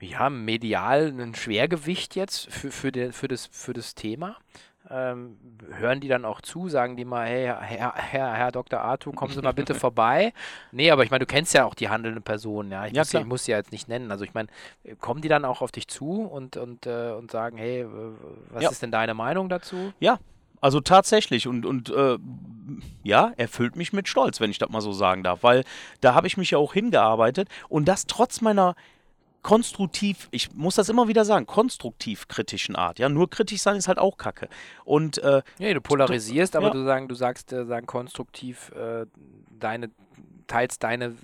[0.00, 4.36] ja, medial ein Schwergewicht jetzt für, für, den, für, das, für das Thema.
[4.90, 5.36] Ähm,
[5.70, 8.80] hören die dann auch zu, sagen die mal, hey, Herr, Herr, Herr Dr.
[8.80, 10.32] Artu, kommen Sie mal bitte vorbei.
[10.72, 12.86] Nee, aber ich meine, du kennst ja auch die handelnden Personen, ja.
[12.86, 14.10] Ich, Ja, muss, ich muss sie ja jetzt nicht nennen.
[14.10, 14.48] Also ich meine,
[15.00, 17.86] kommen die dann auch auf dich zu und, und, äh, und sagen, hey,
[18.50, 18.70] was Ja.
[18.70, 19.92] ist denn deine Meinung dazu?
[20.00, 20.18] Ja,
[20.60, 22.18] also tatsächlich und, und äh,
[23.04, 25.64] ja, erfüllt mich mit Stolz, wenn ich das mal so sagen darf, weil
[26.00, 28.74] da habe ich mich ja auch hingearbeitet und das trotz meiner
[29.42, 32.98] konstruktiv, ich muss das immer wieder sagen, konstruktiv kritischen Art.
[32.98, 34.48] Ja, nur kritisch sein ist halt auch Kacke.
[34.84, 36.72] Und äh, Nee, du polarisierst, aber Ja.
[36.72, 39.06] du sagen, du sagst, äh, sagen konstruktiv äh,
[39.58, 39.90] deine,
[40.46, 41.14] teilst deine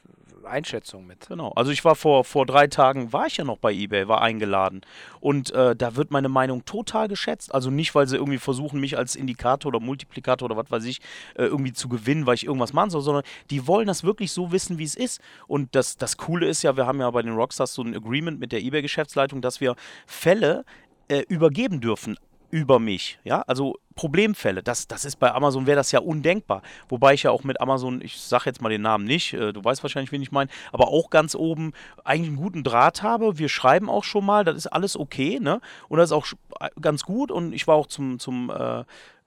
[0.46, 1.28] Einschätzung mit.
[1.28, 1.52] Genau.
[1.52, 4.82] Also ich war vor, vor drei Tagen, war ich ja noch bei eBay, war eingeladen.
[5.20, 7.54] Und äh, da wird meine Meinung total geschätzt.
[7.54, 11.00] Also nicht, weil sie irgendwie versuchen, mich als Indikator oder Multiplikator oder was weiß ich,
[11.34, 14.52] äh, irgendwie zu gewinnen, weil ich irgendwas machen soll, sondern die wollen das wirklich so
[14.52, 15.20] wissen, wie es ist.
[15.46, 18.40] Und das, das Coole ist ja, wir haben ja bei den Rockstars so ein Agreement
[18.40, 19.76] mit der eBay-Geschäftsleitung, dass wir
[20.06, 20.64] Fälle
[21.08, 22.16] äh, übergeben dürfen
[22.54, 23.18] über mich.
[23.24, 26.62] Ja, also Problemfälle, das, das ist bei Amazon, wäre das ja undenkbar.
[26.88, 29.64] Wobei ich ja auch mit Amazon, ich sage jetzt mal den Namen nicht, äh, du
[29.64, 31.72] weißt wahrscheinlich, wen ich meine, aber auch ganz oben
[32.04, 33.38] eigentlich einen guten Draht habe.
[33.38, 35.60] Wir schreiben auch schon mal, das ist alles okay, ne?
[35.88, 36.26] Und das ist auch
[36.60, 37.32] äh, ganz gut.
[37.32, 38.84] Und ich war auch zum, zum äh,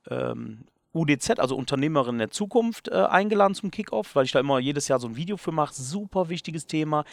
[0.10, 0.64] ähm,
[0.94, 5.00] UDZ, also Unternehmerin der Zukunft, äh, eingeladen zum Kickoff, weil ich da immer jedes Jahr
[5.00, 5.74] so ein Video für mache.
[5.74, 7.04] Super wichtiges Thema.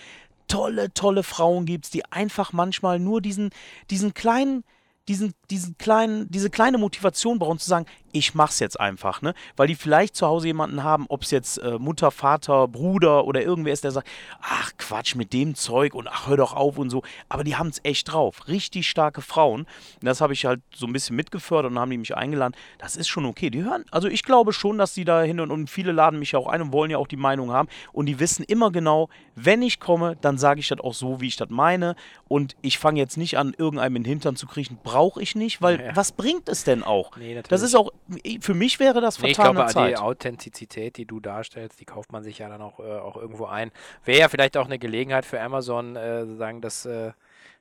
[0.47, 3.51] Tolle, tolle Frauen gibt es, die einfach manchmal nur diesen,
[3.91, 4.63] diesen kleinen
[5.09, 9.35] diesen, diesen kleinen, diese kleine Motivation brauchen zu sagen, ich mach's jetzt einfach, ne?
[9.57, 13.43] Weil die vielleicht zu Hause jemanden haben, ob es jetzt äh, Mutter, Vater, Bruder oder
[13.43, 14.09] irgendwer ist, der sagt,
[14.41, 17.03] ach Quatsch mit dem Zeug und ach hör doch auf und so.
[17.29, 18.49] Aber die haben es echt drauf.
[18.49, 19.63] Richtig starke Frauen.
[19.63, 22.55] Und das habe ich halt so ein bisschen mitgefördert und haben die mich eingeladen.
[22.79, 23.51] Das ist schon okay.
[23.51, 26.33] Die hören, also ich glaube schon, dass die da hin und, und viele laden mich
[26.33, 27.69] ja auch ein und wollen ja auch die Meinung haben.
[27.93, 31.27] Und die wissen immer genau, wenn ich komme, dann sage ich das auch so, wie
[31.27, 31.97] ich das meine.
[32.29, 34.79] Und ich fange jetzt nicht an, irgendeinem in den Hintern zu kriechen.
[34.85, 35.97] Brauche ich nicht, weil Ja.
[35.97, 37.17] was bringt es denn auch?
[37.17, 37.63] Nee, Das natürlich.
[37.65, 37.91] ist auch,
[38.41, 39.99] für mich wäre das Nee, ich vertane glaube, die Zeit.
[39.99, 43.71] Authentizität, die du darstellst, die kauft man sich ja dann auch, äh, auch irgendwo ein.
[44.05, 47.13] Wäre ja vielleicht auch eine Gelegenheit für Amazon, äh, sagen, dass äh,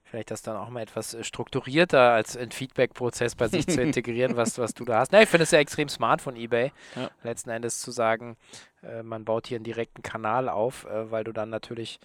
[0.03, 4.35] vielleicht das dann auch mal etwas äh, strukturierter als ein Feedback-Prozess bei sich zu integrieren,
[4.35, 5.11] was, was du da hast.
[5.11, 7.09] Na, ich finde es ja extrem smart von eBay, Ja.
[7.23, 8.35] letzten Endes zu sagen,
[8.83, 11.99] äh, man baut hier einen direkten Kanal auf, äh, weil du dann natürlich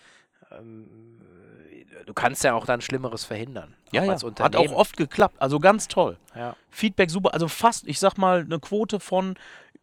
[2.06, 3.74] du kannst ja auch dann Schlimmeres verhindern.
[3.92, 4.16] ja, ja.
[4.40, 5.36] Hat auch oft geklappt.
[5.38, 6.16] Also ganz toll.
[6.34, 6.56] Ja.
[6.70, 7.34] Feedback super.
[7.34, 9.36] Also fast, ich sag mal, eine Quote von,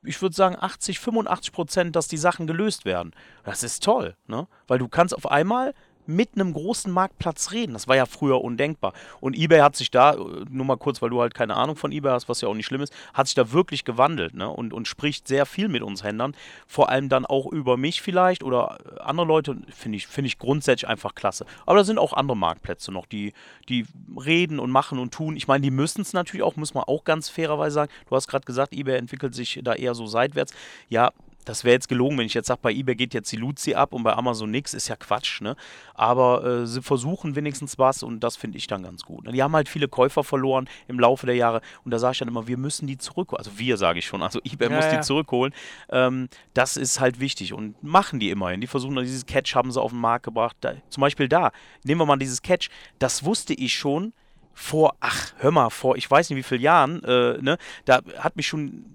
[0.04, 3.14] ich würde sagen, 80, 85 Prozent, dass die Sachen gelöst werden.
[3.44, 4.48] Das ist toll, ne?
[4.68, 5.74] Weil du kannst auf einmal
[6.08, 7.74] mit einem großen Marktplatz reden.
[7.74, 8.94] Das war ja früher undenkbar.
[9.22, 10.18] Und eBay hat sich da, äh,
[10.50, 12.66] nur mal kurz, weil du halt keine Ahnung von eBay hast, was ja auch nicht
[12.66, 14.50] schlimm ist, hat sich da wirklich gewandelt ne?
[14.50, 16.36] und, und spricht sehr viel mit uns Händlern.
[16.68, 19.58] Vor allem dann auch über mich vielleicht oder äh, andere Leute.
[19.70, 21.46] Finde ich, finde ich grundsätzlich einfach klasse.
[21.66, 23.34] Aber da sind auch andere Marktplätze noch, die,
[23.70, 23.86] die
[24.24, 25.36] reden und machen und tun.
[25.36, 27.92] Ich meine, die müssen es natürlich auch, muss man auch ganz fairerweise sagen.
[28.10, 30.54] Du hast gerade gesagt, eBay entwickelt sich da eher so seitwärts.
[30.90, 31.12] Ja,
[31.46, 33.94] das wäre jetzt gelogen, wenn ich jetzt sage, bei eBay geht jetzt die Luzi ab
[33.94, 35.56] und bei Amazon nix, ist ja Quatsch, ne?
[35.94, 39.26] Aber äh, sie versuchen wenigstens was und das finde ich dann ganz gut.
[39.26, 39.32] ne?
[39.32, 42.28] Die haben halt viele Käufer verloren im Laufe der Jahre und da sage ich dann
[42.28, 43.38] immer, wir müssen die zurückholen.
[43.46, 44.98] Also wir sage ich schon, also eBay Ja, muss ja.
[44.98, 45.54] die zurückholen.
[45.90, 48.62] Ähm, das ist halt wichtig und machen die immerhin.
[48.62, 50.58] Die versuchen, dieses Catch haben sie auf den Markt gebracht.
[50.62, 51.52] Da, zum Beispiel da,
[51.84, 54.14] nehmen wir mal dieses Catch, das wusste ich schon
[54.56, 58.38] vor, ach, hör mal, vor ich weiß nicht wie vielen Jahren, äh, ne, da hat
[58.38, 58.86] mich schon,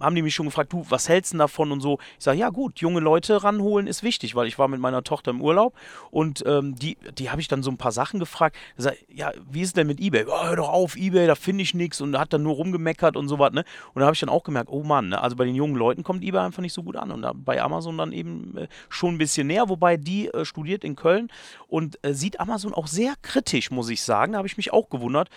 [0.00, 1.98] haben die mich schon gefragt, du, was hältst du davon und so.
[2.18, 5.30] Ich sage, ja gut, junge Leute ranholen ist wichtig, weil ich war mit meiner Tochter
[5.30, 5.74] im Urlaub
[6.10, 8.56] und ähm, die, die habe ich dann so ein paar Sachen gefragt.
[8.76, 10.26] Ich sag, ja, wie ist denn mit Ebay?
[10.28, 13.28] Oh, hör doch auf, Ebay, da finde ich nichts und hat dann nur rumgemeckert und
[13.28, 13.64] so was, ne.
[13.94, 16.02] Und da habe ich dann auch gemerkt, oh Mann, ne, also bei den jungen Leuten
[16.02, 19.14] kommt Ebay einfach nicht so gut an und da, bei Amazon dann eben äh, schon
[19.14, 21.28] ein bisschen näher, wobei die äh, studiert in Köln
[21.68, 24.32] und äh, sieht Amazon auch sehr kritisch, muss ich sagen.
[24.32, 25.28] Da habe ich mich auch gewundert.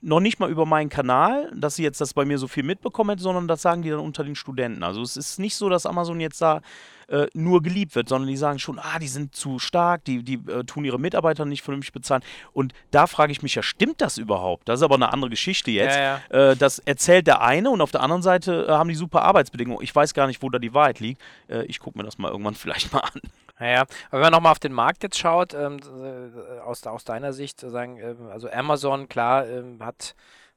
[0.00, 3.10] Noch nicht mal über meinen Kanal, dass sie jetzt das bei mir so viel mitbekommen
[3.10, 4.84] hätte, sondern das sagen die dann unter den Studenten.
[4.84, 6.60] Also es ist nicht so, dass Amazon jetzt da
[7.08, 10.34] äh, nur geliebt wird, sondern die sagen schon, ah, die sind zu stark, die, die
[10.48, 12.22] äh, tun ihre Mitarbeiter nicht vernünftig bezahlen.
[12.52, 14.68] Und da frage ich mich ja, stimmt das überhaupt?
[14.68, 15.96] Das ist aber eine andere Geschichte jetzt.
[15.96, 16.20] Ja,
[16.50, 19.82] Äh, das erzählt der eine und auf der anderen Seite äh, haben die super Arbeitsbedingungen.
[19.82, 21.20] Ich weiß gar nicht, wo da die Wahrheit liegt.
[21.48, 23.20] Äh, ich gucke mir das mal irgendwann vielleicht mal an.
[23.58, 27.32] Naja, aber wenn man nochmal auf den Markt jetzt schaut, ähm, äh, aus, aus deiner
[27.32, 30.14] Sicht, äh, sagen, ähm, also Amazon, klar, ähm, hat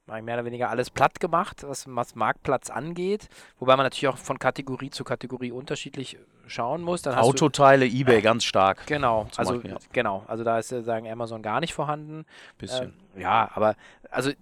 [0.08, 4.40] mehr oder weniger alles platt gemacht, was, was Marktplatz angeht, wobei man natürlich auch von
[4.40, 7.02] Kategorie zu Kategorie unterschiedlich schauen muss.
[7.02, 8.86] Dann hast du, Autoteile, Ebay ganz stark.
[8.88, 9.78] Genau, also Beispiel, ja.
[9.94, 12.26] genau, also da ist äh, sagen Amazon gar nicht vorhanden.
[12.58, 12.94] Bisschen.
[13.16, 13.76] Ähm, ja, aber
[14.10, 14.36] also äh,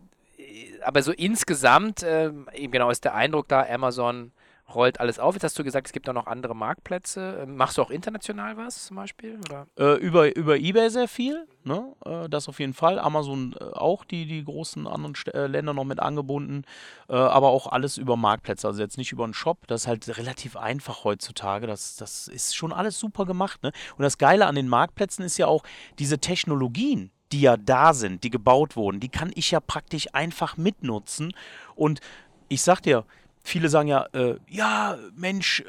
[0.84, 4.32] aber so insgesamt ähm, eben genau ist der Eindruck da, Amazon
[4.74, 5.36] rollt alles auf.
[5.36, 7.40] Jetzt hast du gesagt, es gibt auch noch andere Marktplätze.
[7.44, 9.40] Ähm, Machst du auch international was zum Beispiel?
[9.78, 11.96] Äh, über, über Ebay sehr viel, ne?
[12.06, 13.00] Äh, das auf jeden Fall.
[13.00, 16.64] Amazon äh, auch die, die großen anderen St äh, Länder noch mit angebunden.
[17.08, 18.68] Äh, aber auch alles über Marktplätze.
[18.68, 19.68] Also jetzt nicht über einen Shop.
[19.68, 21.68] Das ist halt relativ einfach heutzutage.
[21.68, 23.64] Das, das ist schon alles super gemacht.
[23.64, 23.72] Ne?
[23.98, 25.64] Und das Geile an den Marktplätzen ist ja auch
[25.98, 30.58] diese Technologien, die ja da sind, die gebaut wurden, die kann ich ja praktisch einfach
[30.58, 31.34] mitnutzen.
[31.76, 32.00] Und
[32.48, 33.06] ich sag dir,
[33.50, 35.66] viele sagen ja, äh, ja, Mensch, äh,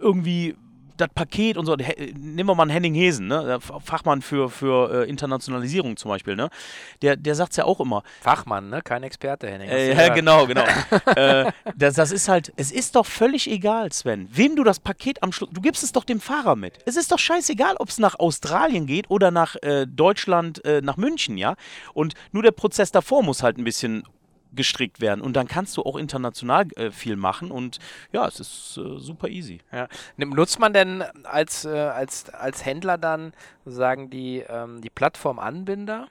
[0.00, 0.56] irgendwie
[0.96, 3.58] das Paket und so, nehmen wir mal einen Henning Hesen, ne?
[3.60, 6.50] Fachmann für, für äh, Internationalisierung zum Beispiel, ne?
[7.02, 8.02] Der, der sagt es ja auch immer.
[8.20, 8.80] Fachmann, ne?
[8.82, 9.68] Kein Experte, Henning.
[9.68, 10.64] Äh, ja, genau, genau.
[11.16, 15.22] äh, das, das ist halt, es ist doch völlig egal, Sven, wem du das Paket
[15.22, 16.78] am Schluss, du gibst es doch dem Fahrer mit.
[16.86, 20.96] Es ist doch scheißegal, ob es nach Australien geht oder nach äh, Deutschland, äh, nach
[20.96, 21.56] München, ja?
[21.92, 24.04] Und nur der Prozess davor muss halt ein bisschen
[24.54, 25.20] gestrickt werden.
[25.20, 27.78] Und dann kannst du auch international äh, viel machen und
[28.12, 29.60] ja, es ist äh, super easy.
[29.72, 29.88] Ja.
[30.16, 33.32] Nutzt man denn als, äh, als, als Händler dann
[33.64, 36.08] sozusagen die, ähm, die Plattformanbinder?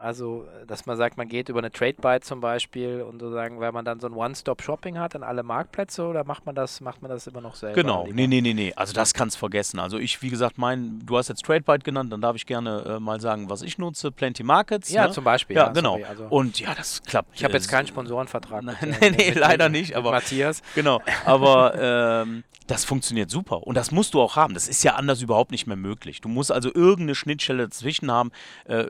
[0.00, 3.84] Also, dass man sagt, man geht über eine Trade-Byte zum Beispiel und sozusagen, weil man
[3.84, 7.26] dann so ein One-Stop-Shopping hat an alle Marktplätze oder macht man das, macht man das
[7.26, 7.74] immer noch selber?
[7.74, 8.72] Genau, nee, nee, nee, nee.
[8.76, 9.80] Also das kannst du vergessen.
[9.80, 13.00] Also ich, wie gesagt, mein, du hast jetzt Trade-Byte genannt, dann darf ich gerne äh,
[13.00, 14.12] mal sagen, was ich nutze.
[14.12, 14.88] Plenty Markets.
[14.88, 15.12] Ja, ne?
[15.12, 15.56] zum Beispiel.
[15.56, 15.94] Ja, ja genau.
[15.94, 17.30] Sorry, also und ja, das klappt.
[17.34, 18.62] Ich habe jetzt keinen Sponsorenvertrag.
[18.62, 20.12] Nein, mit, äh, nee, leider nicht, aber.
[20.12, 20.62] Matthias.
[20.74, 21.00] Genau.
[21.24, 23.66] Aber ähm, das funktioniert super.
[23.66, 24.54] Und das musst du auch haben.
[24.54, 26.20] Das ist ja anders überhaupt nicht mehr möglich.
[26.20, 28.30] Du musst also irgendeine Schnittstelle dazwischen haben.
[28.66, 28.84] Äh,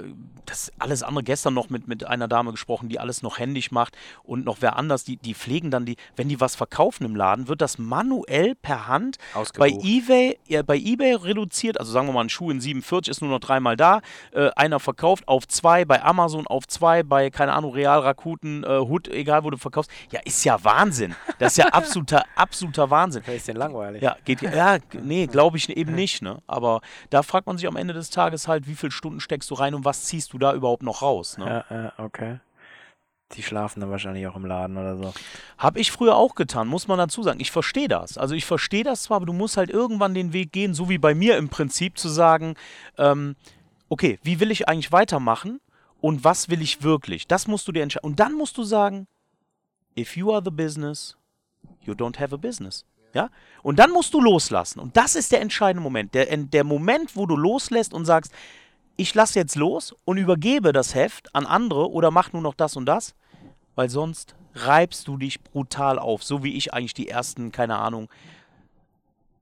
[0.47, 3.97] das alles andere gestern noch mit, mit einer Dame gesprochen, die alles noch händisch macht
[4.23, 7.49] und noch wer anders, die, die pflegen dann die, wenn die was verkaufen im Laden,
[7.49, 9.19] wird das manuell per Hand
[9.57, 11.79] bei eBay, ja, bei eBay reduziert.
[11.79, 14.01] Also sagen wir mal, ein Schuh in 47 ist nur noch dreimal da.
[14.33, 18.79] Äh, einer verkauft auf zwei, bei Amazon auf zwei, bei, keine Ahnung, Real, Rakuten, äh,
[18.79, 19.91] Hood, egal wo du verkaufst.
[20.11, 21.15] Ja, ist ja Wahnsinn.
[21.39, 23.23] Das ist ja absoluter, absoluter Wahnsinn.
[23.27, 24.03] Das ist denn langweilig.
[24.03, 26.39] Ja, geht ja, nee, glaube ich eben nicht, ne?
[26.47, 26.81] Aber
[27.11, 29.75] da fragt man sich am Ende des Tages halt, wie viele Stunden steckst du rein
[29.75, 31.65] und was ziehst du da überhaupt noch raus, ne?
[31.71, 32.41] Ja, ja, okay.
[33.33, 35.13] Die schlafen dann wahrscheinlich auch im Laden oder so.
[35.59, 37.41] Hab ich früher auch getan, muss man dazu sagen.
[37.41, 38.17] Ich verstehe das.
[38.17, 40.97] Also ich verstehe das zwar, aber du musst halt irgendwann den Weg gehen, so wie
[40.97, 42.55] bei mir im Prinzip, zu sagen,
[42.97, 43.37] ähm,
[43.91, 45.61] okay, wie will ich eigentlich weitermachen
[46.01, 47.27] und was will ich wirklich?
[47.27, 48.09] Das musst du dir entscheiden.
[48.09, 49.07] Und dann musst du sagen,
[49.97, 51.17] if you are the business,
[51.83, 52.87] you don't have a business.
[53.13, 53.31] Ja?
[53.63, 54.81] Und dann musst du loslassen.
[54.81, 56.15] Und das ist der entscheidende Moment.
[56.15, 58.33] Der, der Moment, wo du loslässt und sagst,
[58.99, 62.77] ich lasse jetzt los und übergebe das Heft an andere oder mach nur noch das
[62.77, 63.15] und das,
[63.77, 68.09] weil sonst reibst du dich brutal auf, so wie ich eigentlich die ersten, keine Ahnung,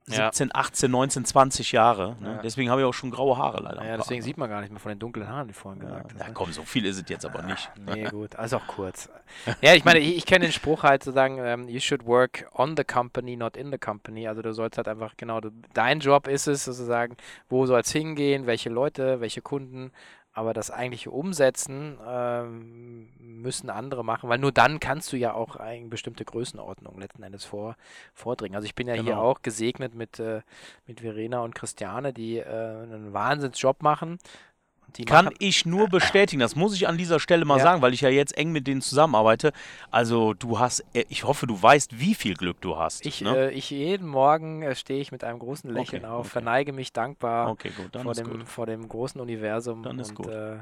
[0.08, 2.16] 17, 18, 19, 20 Jahre.
[2.20, 2.34] Ne?
[2.34, 2.42] Ja.
[2.42, 3.84] Deswegen habe ich auch schon graue Haare leider.
[3.84, 6.20] Ja, deswegen sieht man gar nicht mehr von den dunklen Haaren, wie vorhin gesagt hast.
[6.20, 6.32] Ja, ne?
[6.32, 7.68] komm, so viel ist es jetzt aber nicht.
[7.76, 9.08] Nee, gut, also auch kurz.
[9.60, 12.48] ja, ich meine, ich, ich kenne den Spruch halt sozusagen, um, ähm, you should work
[12.52, 14.28] on the company, not in the company.
[14.28, 17.16] Also du sollst halt einfach, genau, du, dein Job ist es sozusagen,
[17.48, 19.90] wo soll es hingehen, welche Leute, welche Kunden
[20.36, 25.56] aber das eigentliche Umsetzen ähm, müssen andere machen, weil nur dann kannst du ja auch
[25.56, 27.74] eine bestimmte Größenordnung letzten Endes vor,
[28.12, 28.54] vordringen.
[28.54, 29.06] Also ich bin ja genau.
[29.06, 30.42] hier auch gesegnet mit, äh,
[30.86, 34.18] mit Verena und Christiane, die äh, einen Wahnsinnsjob machen.
[34.96, 37.64] Die Kann ich nur bestätigen, das muss ich an dieser Stelle mal ja.
[37.64, 39.52] sagen, weil ich ja jetzt eng mit denen zusammenarbeite.
[39.90, 43.04] Also du hast, äh, ich hoffe, du weißt, wie viel Glück du hast.
[43.04, 43.36] Ich, ne?
[43.36, 46.28] äh, ich jeden Morgen äh, stehe ich mit einem großen Lächeln okay, auf, okay.
[46.30, 48.48] verneige mich dankbar okay, gut, vor, dem, gut.
[48.48, 49.82] vor dem großen Universum.
[49.82, 50.28] Dann ist und, gut.
[50.28, 50.58] Äh,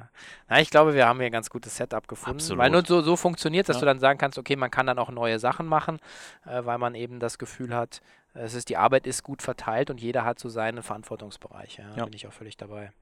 [0.48, 2.38] na, ich glaube, wir haben hier ein ganz gutes Setup gefunden.
[2.38, 2.58] Absolut.
[2.58, 3.80] Weil nur so, so funktioniert, dass ja.
[3.80, 6.00] du dann sagen kannst, okay, man kann dann auch neue Sachen machen,
[6.46, 8.00] äh, weil man eben das Gefühl hat,
[8.34, 11.82] es ist, die Arbeit ist gut verteilt und jeder hat so seine Verantwortungsbereiche.
[11.82, 12.04] Ja, ja.
[12.04, 12.92] bin ich auch völlig dabei.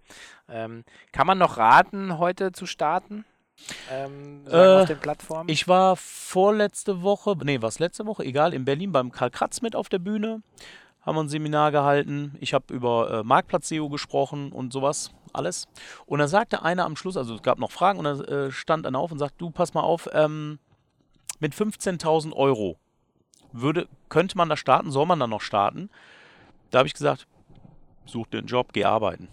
[0.49, 3.25] Ähm, kann man noch raten, heute zu starten?
[3.90, 5.49] Ähm, äh, auf den Plattformen?
[5.49, 9.75] Ich war vorletzte Woche, nee, was letzte Woche, egal, in Berlin beim Karl Kratz mit
[9.75, 10.42] auf der Bühne.
[11.01, 12.37] Haben wir ein Seminar gehalten.
[12.40, 15.66] Ich habe über äh, Marktplatz-SEO gesprochen und sowas, alles.
[16.07, 18.87] Und da sagte einer am Schluss, also es gab noch Fragen, und da äh, stand
[18.87, 20.61] einer auf und sagt: Du, pass mal auf, ähm,
[21.40, 22.79] mit 15.000 Euro
[23.53, 25.91] würde, könnte man da starten, soll man da noch starten?
[26.71, 27.27] Da habe ich gesagt,
[28.07, 29.29] such dir einen Job, geh arbeiten.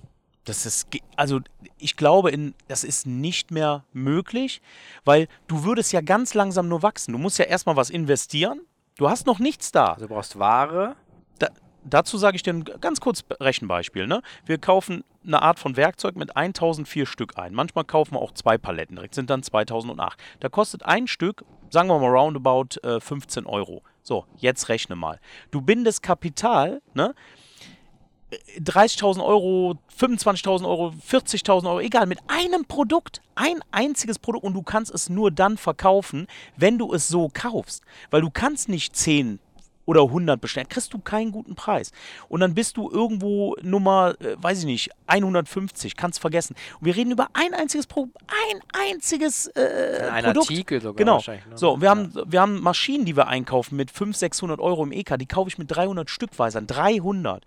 [0.46, 1.42] Das ist, also
[1.78, 4.62] ich glaube, in, das ist nicht mehr möglich,
[5.06, 7.12] weil du würdest ja ganz langsam nur wachsen.
[7.12, 8.62] Du musst ja erstmal was investieren.
[8.98, 9.94] Du hast noch nichts da.
[9.94, 10.96] Also du brauchst Ware.
[11.38, 11.50] Da,
[11.84, 14.08] dazu sage ich dir ein ganz kurz Rechenbeispiel.
[14.08, 14.22] Ne?
[14.46, 17.54] Wir kaufen eine Art von Werkzeug mit 1004 Stück ein.
[17.54, 20.20] Manchmal kaufen wir auch zwei Paletten direkt, sind dann 2008.
[20.40, 23.84] Da kostet ein Stück, sagen wir mal roundabout, äh, 15 Euro.
[24.10, 25.20] So, jetzt rechne mal.
[25.52, 27.14] Du bindest Kapital, ne?
[28.58, 34.64] 30.000 Euro, 25.000 Euro, 40.000 Euro, egal, mit einem Produkt, ein einziges Produkt und du
[34.64, 36.26] kannst es nur dann verkaufen,
[36.58, 37.84] wenn du es so kaufst.
[38.10, 39.40] Weil du kannst nicht 10
[39.90, 41.92] oder 100 bestellen, kriegst du keinen guten Preis.
[42.28, 46.56] Und dann bist du irgendwo Nummer, äh, weiß ich nicht, 150, kannst vergessen.
[46.80, 48.60] Und wir reden über ein einziges Produkt, ein
[48.92, 50.52] einziges äh, Ein Produkt.
[50.52, 51.14] Artikel sogar Genau.
[51.16, 51.46] wahrscheinlich.
[51.48, 51.58] Ne?
[51.58, 55.18] So, wir haben, wir haben Maschinen, die wir einkaufen mit 500, 600 Euro im EK,
[55.18, 56.68] die kaufe ich mit 300 Stückweise an.
[56.68, 57.44] 300.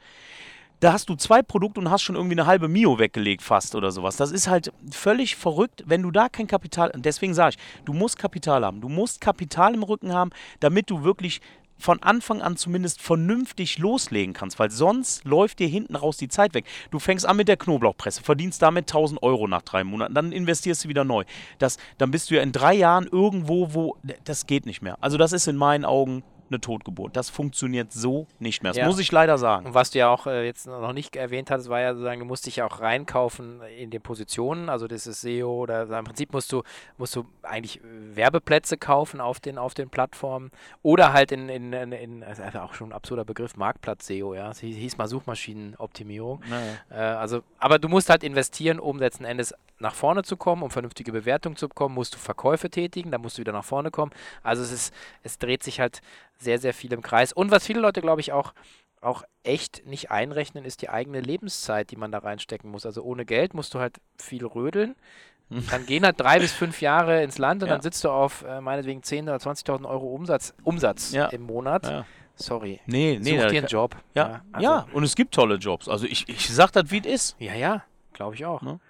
[0.80, 3.92] Da hast du zwei Produkte und hast schon irgendwie eine halbe Mio weggelegt fast oder
[3.92, 4.16] sowas.
[4.16, 7.92] Das ist halt völlig verrückt, wenn du da kein Kapital, und deswegen sage ich, du
[7.92, 8.80] musst Kapital haben.
[8.80, 11.40] Du musst Kapital im Rücken haben, damit du wirklich
[11.82, 16.54] von Anfang an zumindest vernünftig loslegen kannst, weil sonst läuft dir hinten raus die Zeit
[16.54, 16.64] weg.
[16.90, 20.84] Du fängst an mit der Knoblauchpresse, verdienst damit 1000 Euro nach drei Monaten, dann investierst
[20.84, 21.24] du wieder neu.
[21.58, 24.96] Das, dann bist du ja in drei Jahren irgendwo, wo das geht nicht mehr.
[25.00, 26.22] Also das ist in meinen Augen
[26.52, 27.16] eine Totgeburt.
[27.16, 28.70] Das funktioniert so nicht mehr.
[28.72, 28.86] Das Ja.
[28.86, 29.66] muss ich leider sagen.
[29.66, 32.26] Und was du ja auch äh, jetzt noch nicht erwähnt hattest, war ja sozusagen, du
[32.26, 36.32] musst dich ja auch reinkaufen in den Positionen, also das ist SEO oder im Prinzip
[36.32, 36.62] musst du,
[36.98, 40.50] musst du eigentlich Werbeplätze kaufen auf den, auf den Plattformen
[40.82, 44.50] oder halt in, in, in, in also auch schon ein absurder Begriff, Marktplatz-SEO, ja.
[44.50, 46.42] Es hieß, mal Suchmaschinenoptimierung.
[46.90, 50.70] Äh, also, aber du musst halt investieren, um letzten Endes nach vorne zu kommen, um
[50.70, 54.12] vernünftige Bewertungen zu bekommen, musst du Verkäufe tätigen, dann musst du wieder nach vorne kommen.
[54.42, 56.00] Also es ist, es dreht sich halt
[56.42, 57.32] sehr, sehr viel im Kreis.
[57.32, 58.52] Und was viele Leute, glaube ich, auch,
[59.00, 62.86] auch echt nicht einrechnen, ist die eigene Lebenszeit, die man da reinstecken muss.
[62.86, 64.94] Also ohne Geld musst du halt viel rödeln.
[65.70, 67.74] Dann gehen halt drei bis fünf Jahre ins Land und Ja.
[67.74, 71.26] dann sitzt du auf äh, meinetwegen 10.000 oder 20.000 Euro Umsatz, Umsatz Ja.
[71.26, 71.84] im Monat.
[71.86, 72.06] Ja.
[72.36, 72.80] Sorry.
[72.86, 73.94] Nee, nee, Such dir einen Job.
[74.14, 75.88] Ja, also, ja, und es gibt tolle Jobs.
[75.90, 77.36] Also ich, ich sag das, wie es ist.
[77.38, 77.84] Ja, ja,
[78.14, 78.62] glaube ich auch.
[78.62, 78.80] Ne?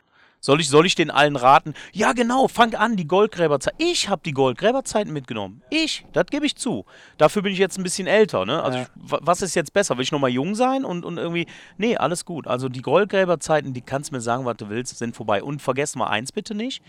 [0.44, 1.72] Soll ich, soll ich den allen raten?
[1.92, 3.74] Ja, genau, fang an, die Goldgräberzeit.
[3.78, 5.62] Ich habe die Goldgräberzeiten mitgenommen.
[5.70, 6.84] Ich, das gebe ich zu.
[7.16, 8.44] Dafür bin ich jetzt ein bisschen älter.
[8.44, 8.60] Ne?
[8.60, 8.84] Also Ja.
[8.84, 9.96] ich, wa- was ist jetzt besser?
[9.96, 11.46] Will ich nochmal jung sein und, und irgendwie.
[11.78, 12.48] Nee, alles gut.
[12.48, 15.44] Also die Goldgräberzeiten, die kannst mir sagen, was du willst, sind vorbei.
[15.44, 16.82] Und vergesst mal eins bitte nicht.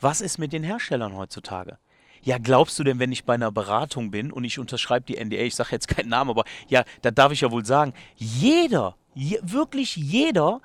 [0.00, 1.78] Was ist mit den Herstellern heutzutage?
[2.22, 5.42] Ja, glaubst du denn, wenn ich bei einer Beratung bin und ich unterschreibe die NDA,
[5.42, 9.38] ich sage jetzt keinen Namen, aber ja, da darf ich ja wohl sagen, jeder, je,
[9.42, 10.60] wirklich jeder,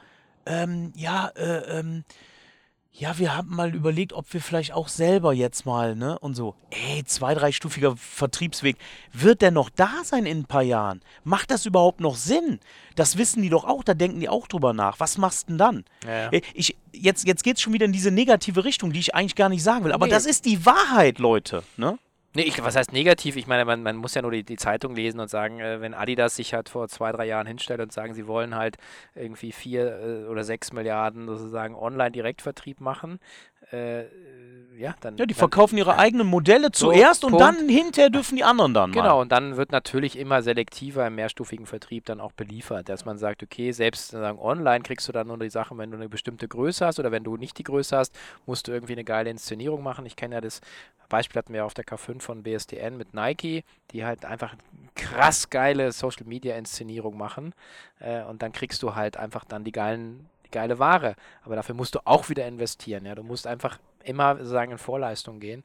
[0.46, 2.04] ähm, ja, äh, ähm,
[2.96, 6.54] ja, wir haben mal überlegt, ob wir vielleicht auch selber jetzt mal, ne, und so,
[6.70, 8.76] ey, zwei, dreistufiger Vertriebsweg,
[9.12, 11.02] wird der noch da sein in ein paar Jahren?
[11.24, 12.60] Macht das überhaupt noch Sinn?
[12.96, 15.00] Das wissen die doch auch, da denken die auch drüber nach.
[15.00, 15.86] Was machst du denn dann?
[16.06, 16.30] Ja, ja.
[16.34, 19.36] Äh, Ich, jetzt jetzt geht es schon wieder in diese negative Richtung, die ich eigentlich
[19.36, 19.92] gar nicht sagen will.
[19.92, 20.12] Aber Nee.
[20.12, 21.64] das ist die Wahrheit, Leute.
[21.78, 21.98] Ne?
[22.36, 23.36] Nee, ich, was heißt negativ?
[23.36, 25.94] Ich meine, man, man muss ja nur die, die Zeitung lesen und sagen, äh, wenn
[25.94, 28.78] Adidas sich halt vor zwei, drei Jahren hinstellt und sagen, sie wollen halt
[29.14, 33.20] irgendwie vier äh, oder sechs Milliarden sozusagen Online-Direktvertrieb machen,
[33.74, 34.06] äh,
[34.76, 35.18] ja, dann.
[35.18, 37.46] Ja, die verkaufen ihre eigenen Modelle So, zuerst und Punkt.
[37.46, 39.22] dann hinterher dürfen die anderen dann Genau, mal.
[39.22, 43.44] und dann wird natürlich immer selektiver im mehrstufigen Vertrieb dann auch beliefert, dass man sagt,
[43.44, 46.86] okay, selbst sagen, online kriegst du dann nur die Sachen, wenn du eine bestimmte Größe
[46.88, 48.18] hast oder wenn du nicht die Größe hast,
[48.48, 50.08] musst du irgendwie eine geile Inszenierung machen.
[50.08, 50.60] Ich kenne ja das
[51.08, 54.56] Beispiel hatten wir auf der K5 von BSDN mit Nike, die halt einfach
[54.96, 57.54] krass geile Social Media Inszenierung machen
[58.00, 61.96] äh, und dann kriegst du halt einfach dann die geilen geile Ware, aber dafür musst
[61.96, 65.64] du auch wieder investieren, ja, du musst einfach immer sozusagen in Vorleistung gehen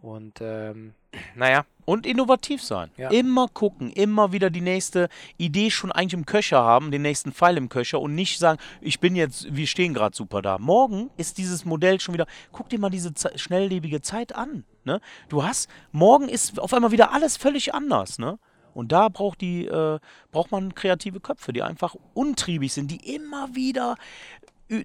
[0.00, 0.94] und ähm,
[1.34, 2.90] naja, Und innovativ sein.
[2.96, 3.08] Ja.
[3.10, 5.08] Immer gucken, immer wieder die nächste
[5.38, 9.00] Idee schon eigentlich im Köcher haben, den nächsten Pfeil im Köcher und nicht sagen, ich
[9.00, 10.58] bin jetzt, wir stehen gerade super da.
[10.58, 14.64] Morgen ist dieses Modell schon wieder, guck dir mal diese Ze schnelllebige Zeit an.
[14.84, 15.00] Ne?
[15.28, 18.18] Du hast, morgen ist auf einmal wieder alles völlig anders.
[18.18, 18.38] Ne?
[18.78, 19.98] Und da braucht, die, äh,
[20.30, 23.96] braucht man kreative Köpfe, die einfach untriebig sind, die immer wieder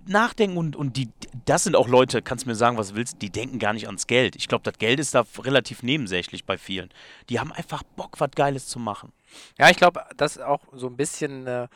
[0.08, 1.10] nachdenken und, und die,
[1.46, 4.08] das sind auch Leute, kannst mir sagen, was du willst, die denken gar nicht ans
[4.08, 4.36] Geld.
[4.36, 6.90] Ich glaube, das Geld ist da relativ nebensächlich bei vielen.
[7.30, 9.12] Die haben einfach Bock, was Geiles zu machen.
[9.60, 11.68] Ja, ich glaube, das ist auch so ein bisschen äh,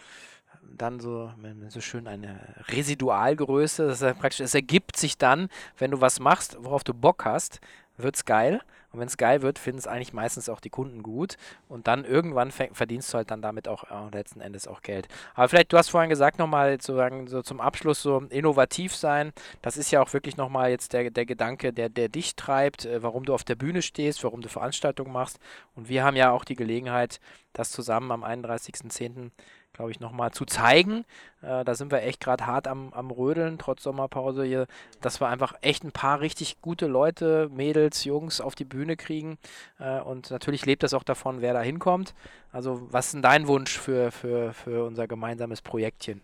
[0.76, 1.32] dann so,
[1.70, 2.40] so schön eine
[2.70, 3.86] Residualgröße.
[3.86, 7.26] Das ist ja praktisch, es ergibt sich dann, wenn du was machst, worauf du Bock
[7.26, 7.60] hast,
[7.98, 8.62] wird's geil.
[8.98, 11.38] Und wenn es geil wird, finden es eigentlich meistens auch die Kunden gut.
[11.70, 15.08] Und dann irgendwann verdienst du halt dann damit auch äh, letzten Endes auch Geld.
[15.36, 19.34] Aber vielleicht, du hast vorhin gesagt, nochmal sozusagen so zum Abschluss so innovativ sein.
[19.62, 23.04] Das ist ja auch wirklich nochmal jetzt der, der Gedanke, der, der dich treibt, äh,
[23.04, 25.38] warum du auf der Bühne stehst, warum du Veranstaltungen machst.
[25.76, 27.20] Und wir haben ja auch die Gelegenheit,
[27.54, 29.30] das zusammen am 31.10.,
[29.78, 31.06] glaube ich, nochmal zu zeigen.
[31.42, 34.68] Äh, da sind wir echt gerade hart am, am Rödeln, trotz Sommerpause hier,
[35.02, 39.38] dass wir einfach echt ein paar richtig gute Leute, Mädels, Jungs auf die Bühne kriegen.
[39.80, 42.16] Äh, und natürlich lebt das auch davon, wer da hinkommt.
[42.52, 46.22] Also, was ist denn dein Wunsch für, für, für unser gemeinsames Projektchen?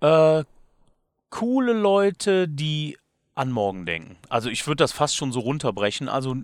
[0.00, 0.44] Äh,
[1.30, 2.98] coole Leute, die
[3.36, 4.16] an morgen denken.
[4.30, 6.08] Also ich würde das fast schon so runterbrechen.
[6.08, 6.34] Also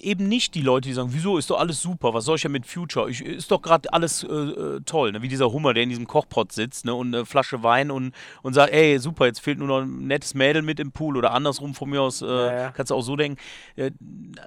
[0.00, 2.50] eben nicht die Leute, die sagen, wieso ist doch alles super, was soll ich ja
[2.50, 3.08] mit Future?
[3.08, 5.22] Ich, ist doch gerade alles äh, äh, toll, ne?
[5.22, 6.94] wie dieser Hummer, der in diesem Kochpot sitzt ne?
[6.94, 10.34] und eine Flasche Wein und, und sagt, ey, super, jetzt fehlt nur noch ein nettes
[10.34, 12.70] Mädel mit im Pool oder andersrum von mir aus, äh, Ja, ja.
[12.72, 13.38] kannst du auch so denken.
[13.76, 13.92] Äh,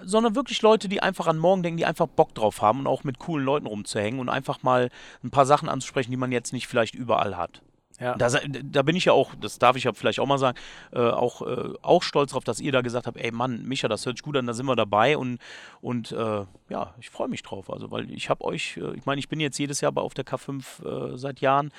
[0.04, 3.06] sondern wirklich Leute, die einfach an morgen denken, die einfach Bock drauf haben und auch
[3.06, 4.90] mit coolen Leuten rumzuhängen und einfach mal
[5.24, 7.62] ein paar Sachen anzusprechen, die man jetzt nicht vielleicht überall hat.
[8.00, 8.16] Ja.
[8.16, 10.58] Da, da bin ich ja auch, das darf ich ja vielleicht auch mal sagen,
[10.92, 14.06] äh, auch, äh, auch stolz drauf, dass ihr da gesagt habt, ey Mann, Micha, das
[14.06, 15.40] hört sich gut an, da sind wir dabei und,
[15.82, 17.72] und äh, ja, ich freue mich drauf.
[17.72, 20.14] Also, weil ich habe euch, äh, ich meine, ich bin jetzt jedes Jahr bei auf
[20.14, 21.72] der K5 äh, seit Jahren.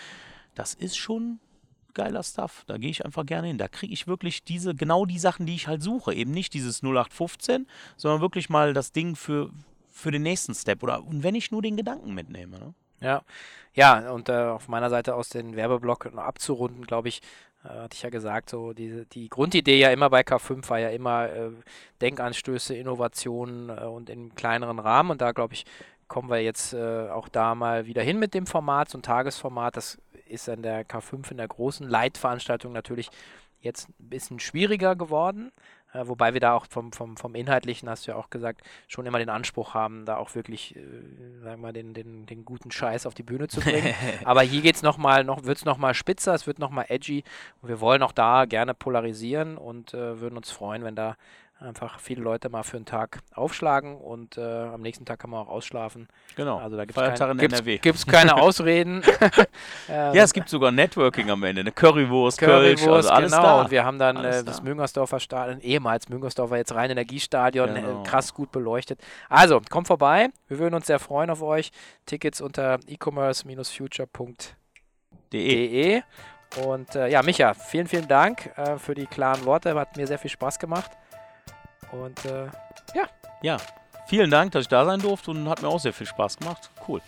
[0.55, 1.39] Das ist schon
[1.93, 2.64] geiler Stuff.
[2.67, 3.59] Da gehe ich einfach gerne hin.
[3.59, 6.14] Da kriege ich wirklich diese, genau die Sachen, die ich halt suche.
[6.14, 9.51] Eben nicht dieses 0815, sondern wirklich mal das Ding für,
[9.91, 10.83] für den nächsten Step.
[10.83, 12.59] Oder und wenn ich nur den Gedanken mitnehme.
[12.59, 12.75] Ne?
[13.01, 13.22] Ja,
[13.74, 17.20] ja, und äh, auf meiner Seite aus den Werbeblock noch abzurunden, glaube ich,
[17.64, 20.88] äh, hatte ich ja gesagt, so diese, die Grundidee ja immer bei K5 war ja
[20.90, 21.51] immer äh,
[22.01, 25.11] Denkanstöße, Innovationen äh, und im kleineren Rahmen.
[25.11, 25.64] Und da, glaube ich,
[26.09, 29.76] kommen wir jetzt äh, auch da mal wieder hin mit dem Format, so ein Tagesformat.
[29.76, 33.11] Das ist an der K5 in der großen Leitveranstaltung natürlich
[33.61, 35.53] jetzt ein bisschen schwieriger geworden.
[35.97, 39.07] Äh, wobei wir da auch vom, vom, vom Inhaltlichen, hast du ja auch gesagt, schon
[39.07, 40.80] immer den Anspruch haben, da auch wirklich, äh,
[41.42, 43.94] sagen wir mal, den, den, den guten Scheiß auf die Bühne zu bringen.
[44.24, 47.24] Aber hier geht's noch mal, noch, wird es nochmal spitzer, es wird nochmal edgy.
[47.62, 51.16] Und wir wollen auch da gerne polarisieren und äh, würden uns freuen, wenn da
[51.59, 55.40] einfach viele Leute mal für einen Tag aufschlagen und äh, am nächsten Tag kann man
[55.40, 56.07] auch ausschlafen.
[56.34, 56.59] Genau.
[56.59, 59.02] Also da gibt es gibt's keine Ausreden.
[59.88, 61.61] Ja, es gibt sogar Networking am Ende.
[61.61, 63.42] Eine Currywurst, Kölsch, Currywurst, also alles genau.
[63.42, 63.61] da.
[63.62, 64.62] Und wir haben dann äh, das da.
[64.62, 68.02] Müngersdorfer Stadion, ehemals Müngersdorfer, jetzt rein Energiestadion, Genau.
[68.02, 69.00] äh, krass gut beleuchtet.
[69.28, 70.28] Also, kommt vorbei.
[70.48, 71.70] Wir würden uns sehr freuen auf euch.
[72.04, 74.57] Tickets unter e-commerce-future.de.
[75.32, 76.02] De.
[76.64, 79.74] Und äh, ja, Micha, vielen, vielen Dank äh, für die klaren Worte.
[79.74, 80.90] Hat mir sehr viel Spaß gemacht.
[81.93, 82.47] Und äh,
[83.43, 83.59] Ja,
[84.07, 86.70] vielen Dank, dass ich da sein durfte und hat mir auch sehr viel Spaß gemacht.
[86.87, 87.01] Cool.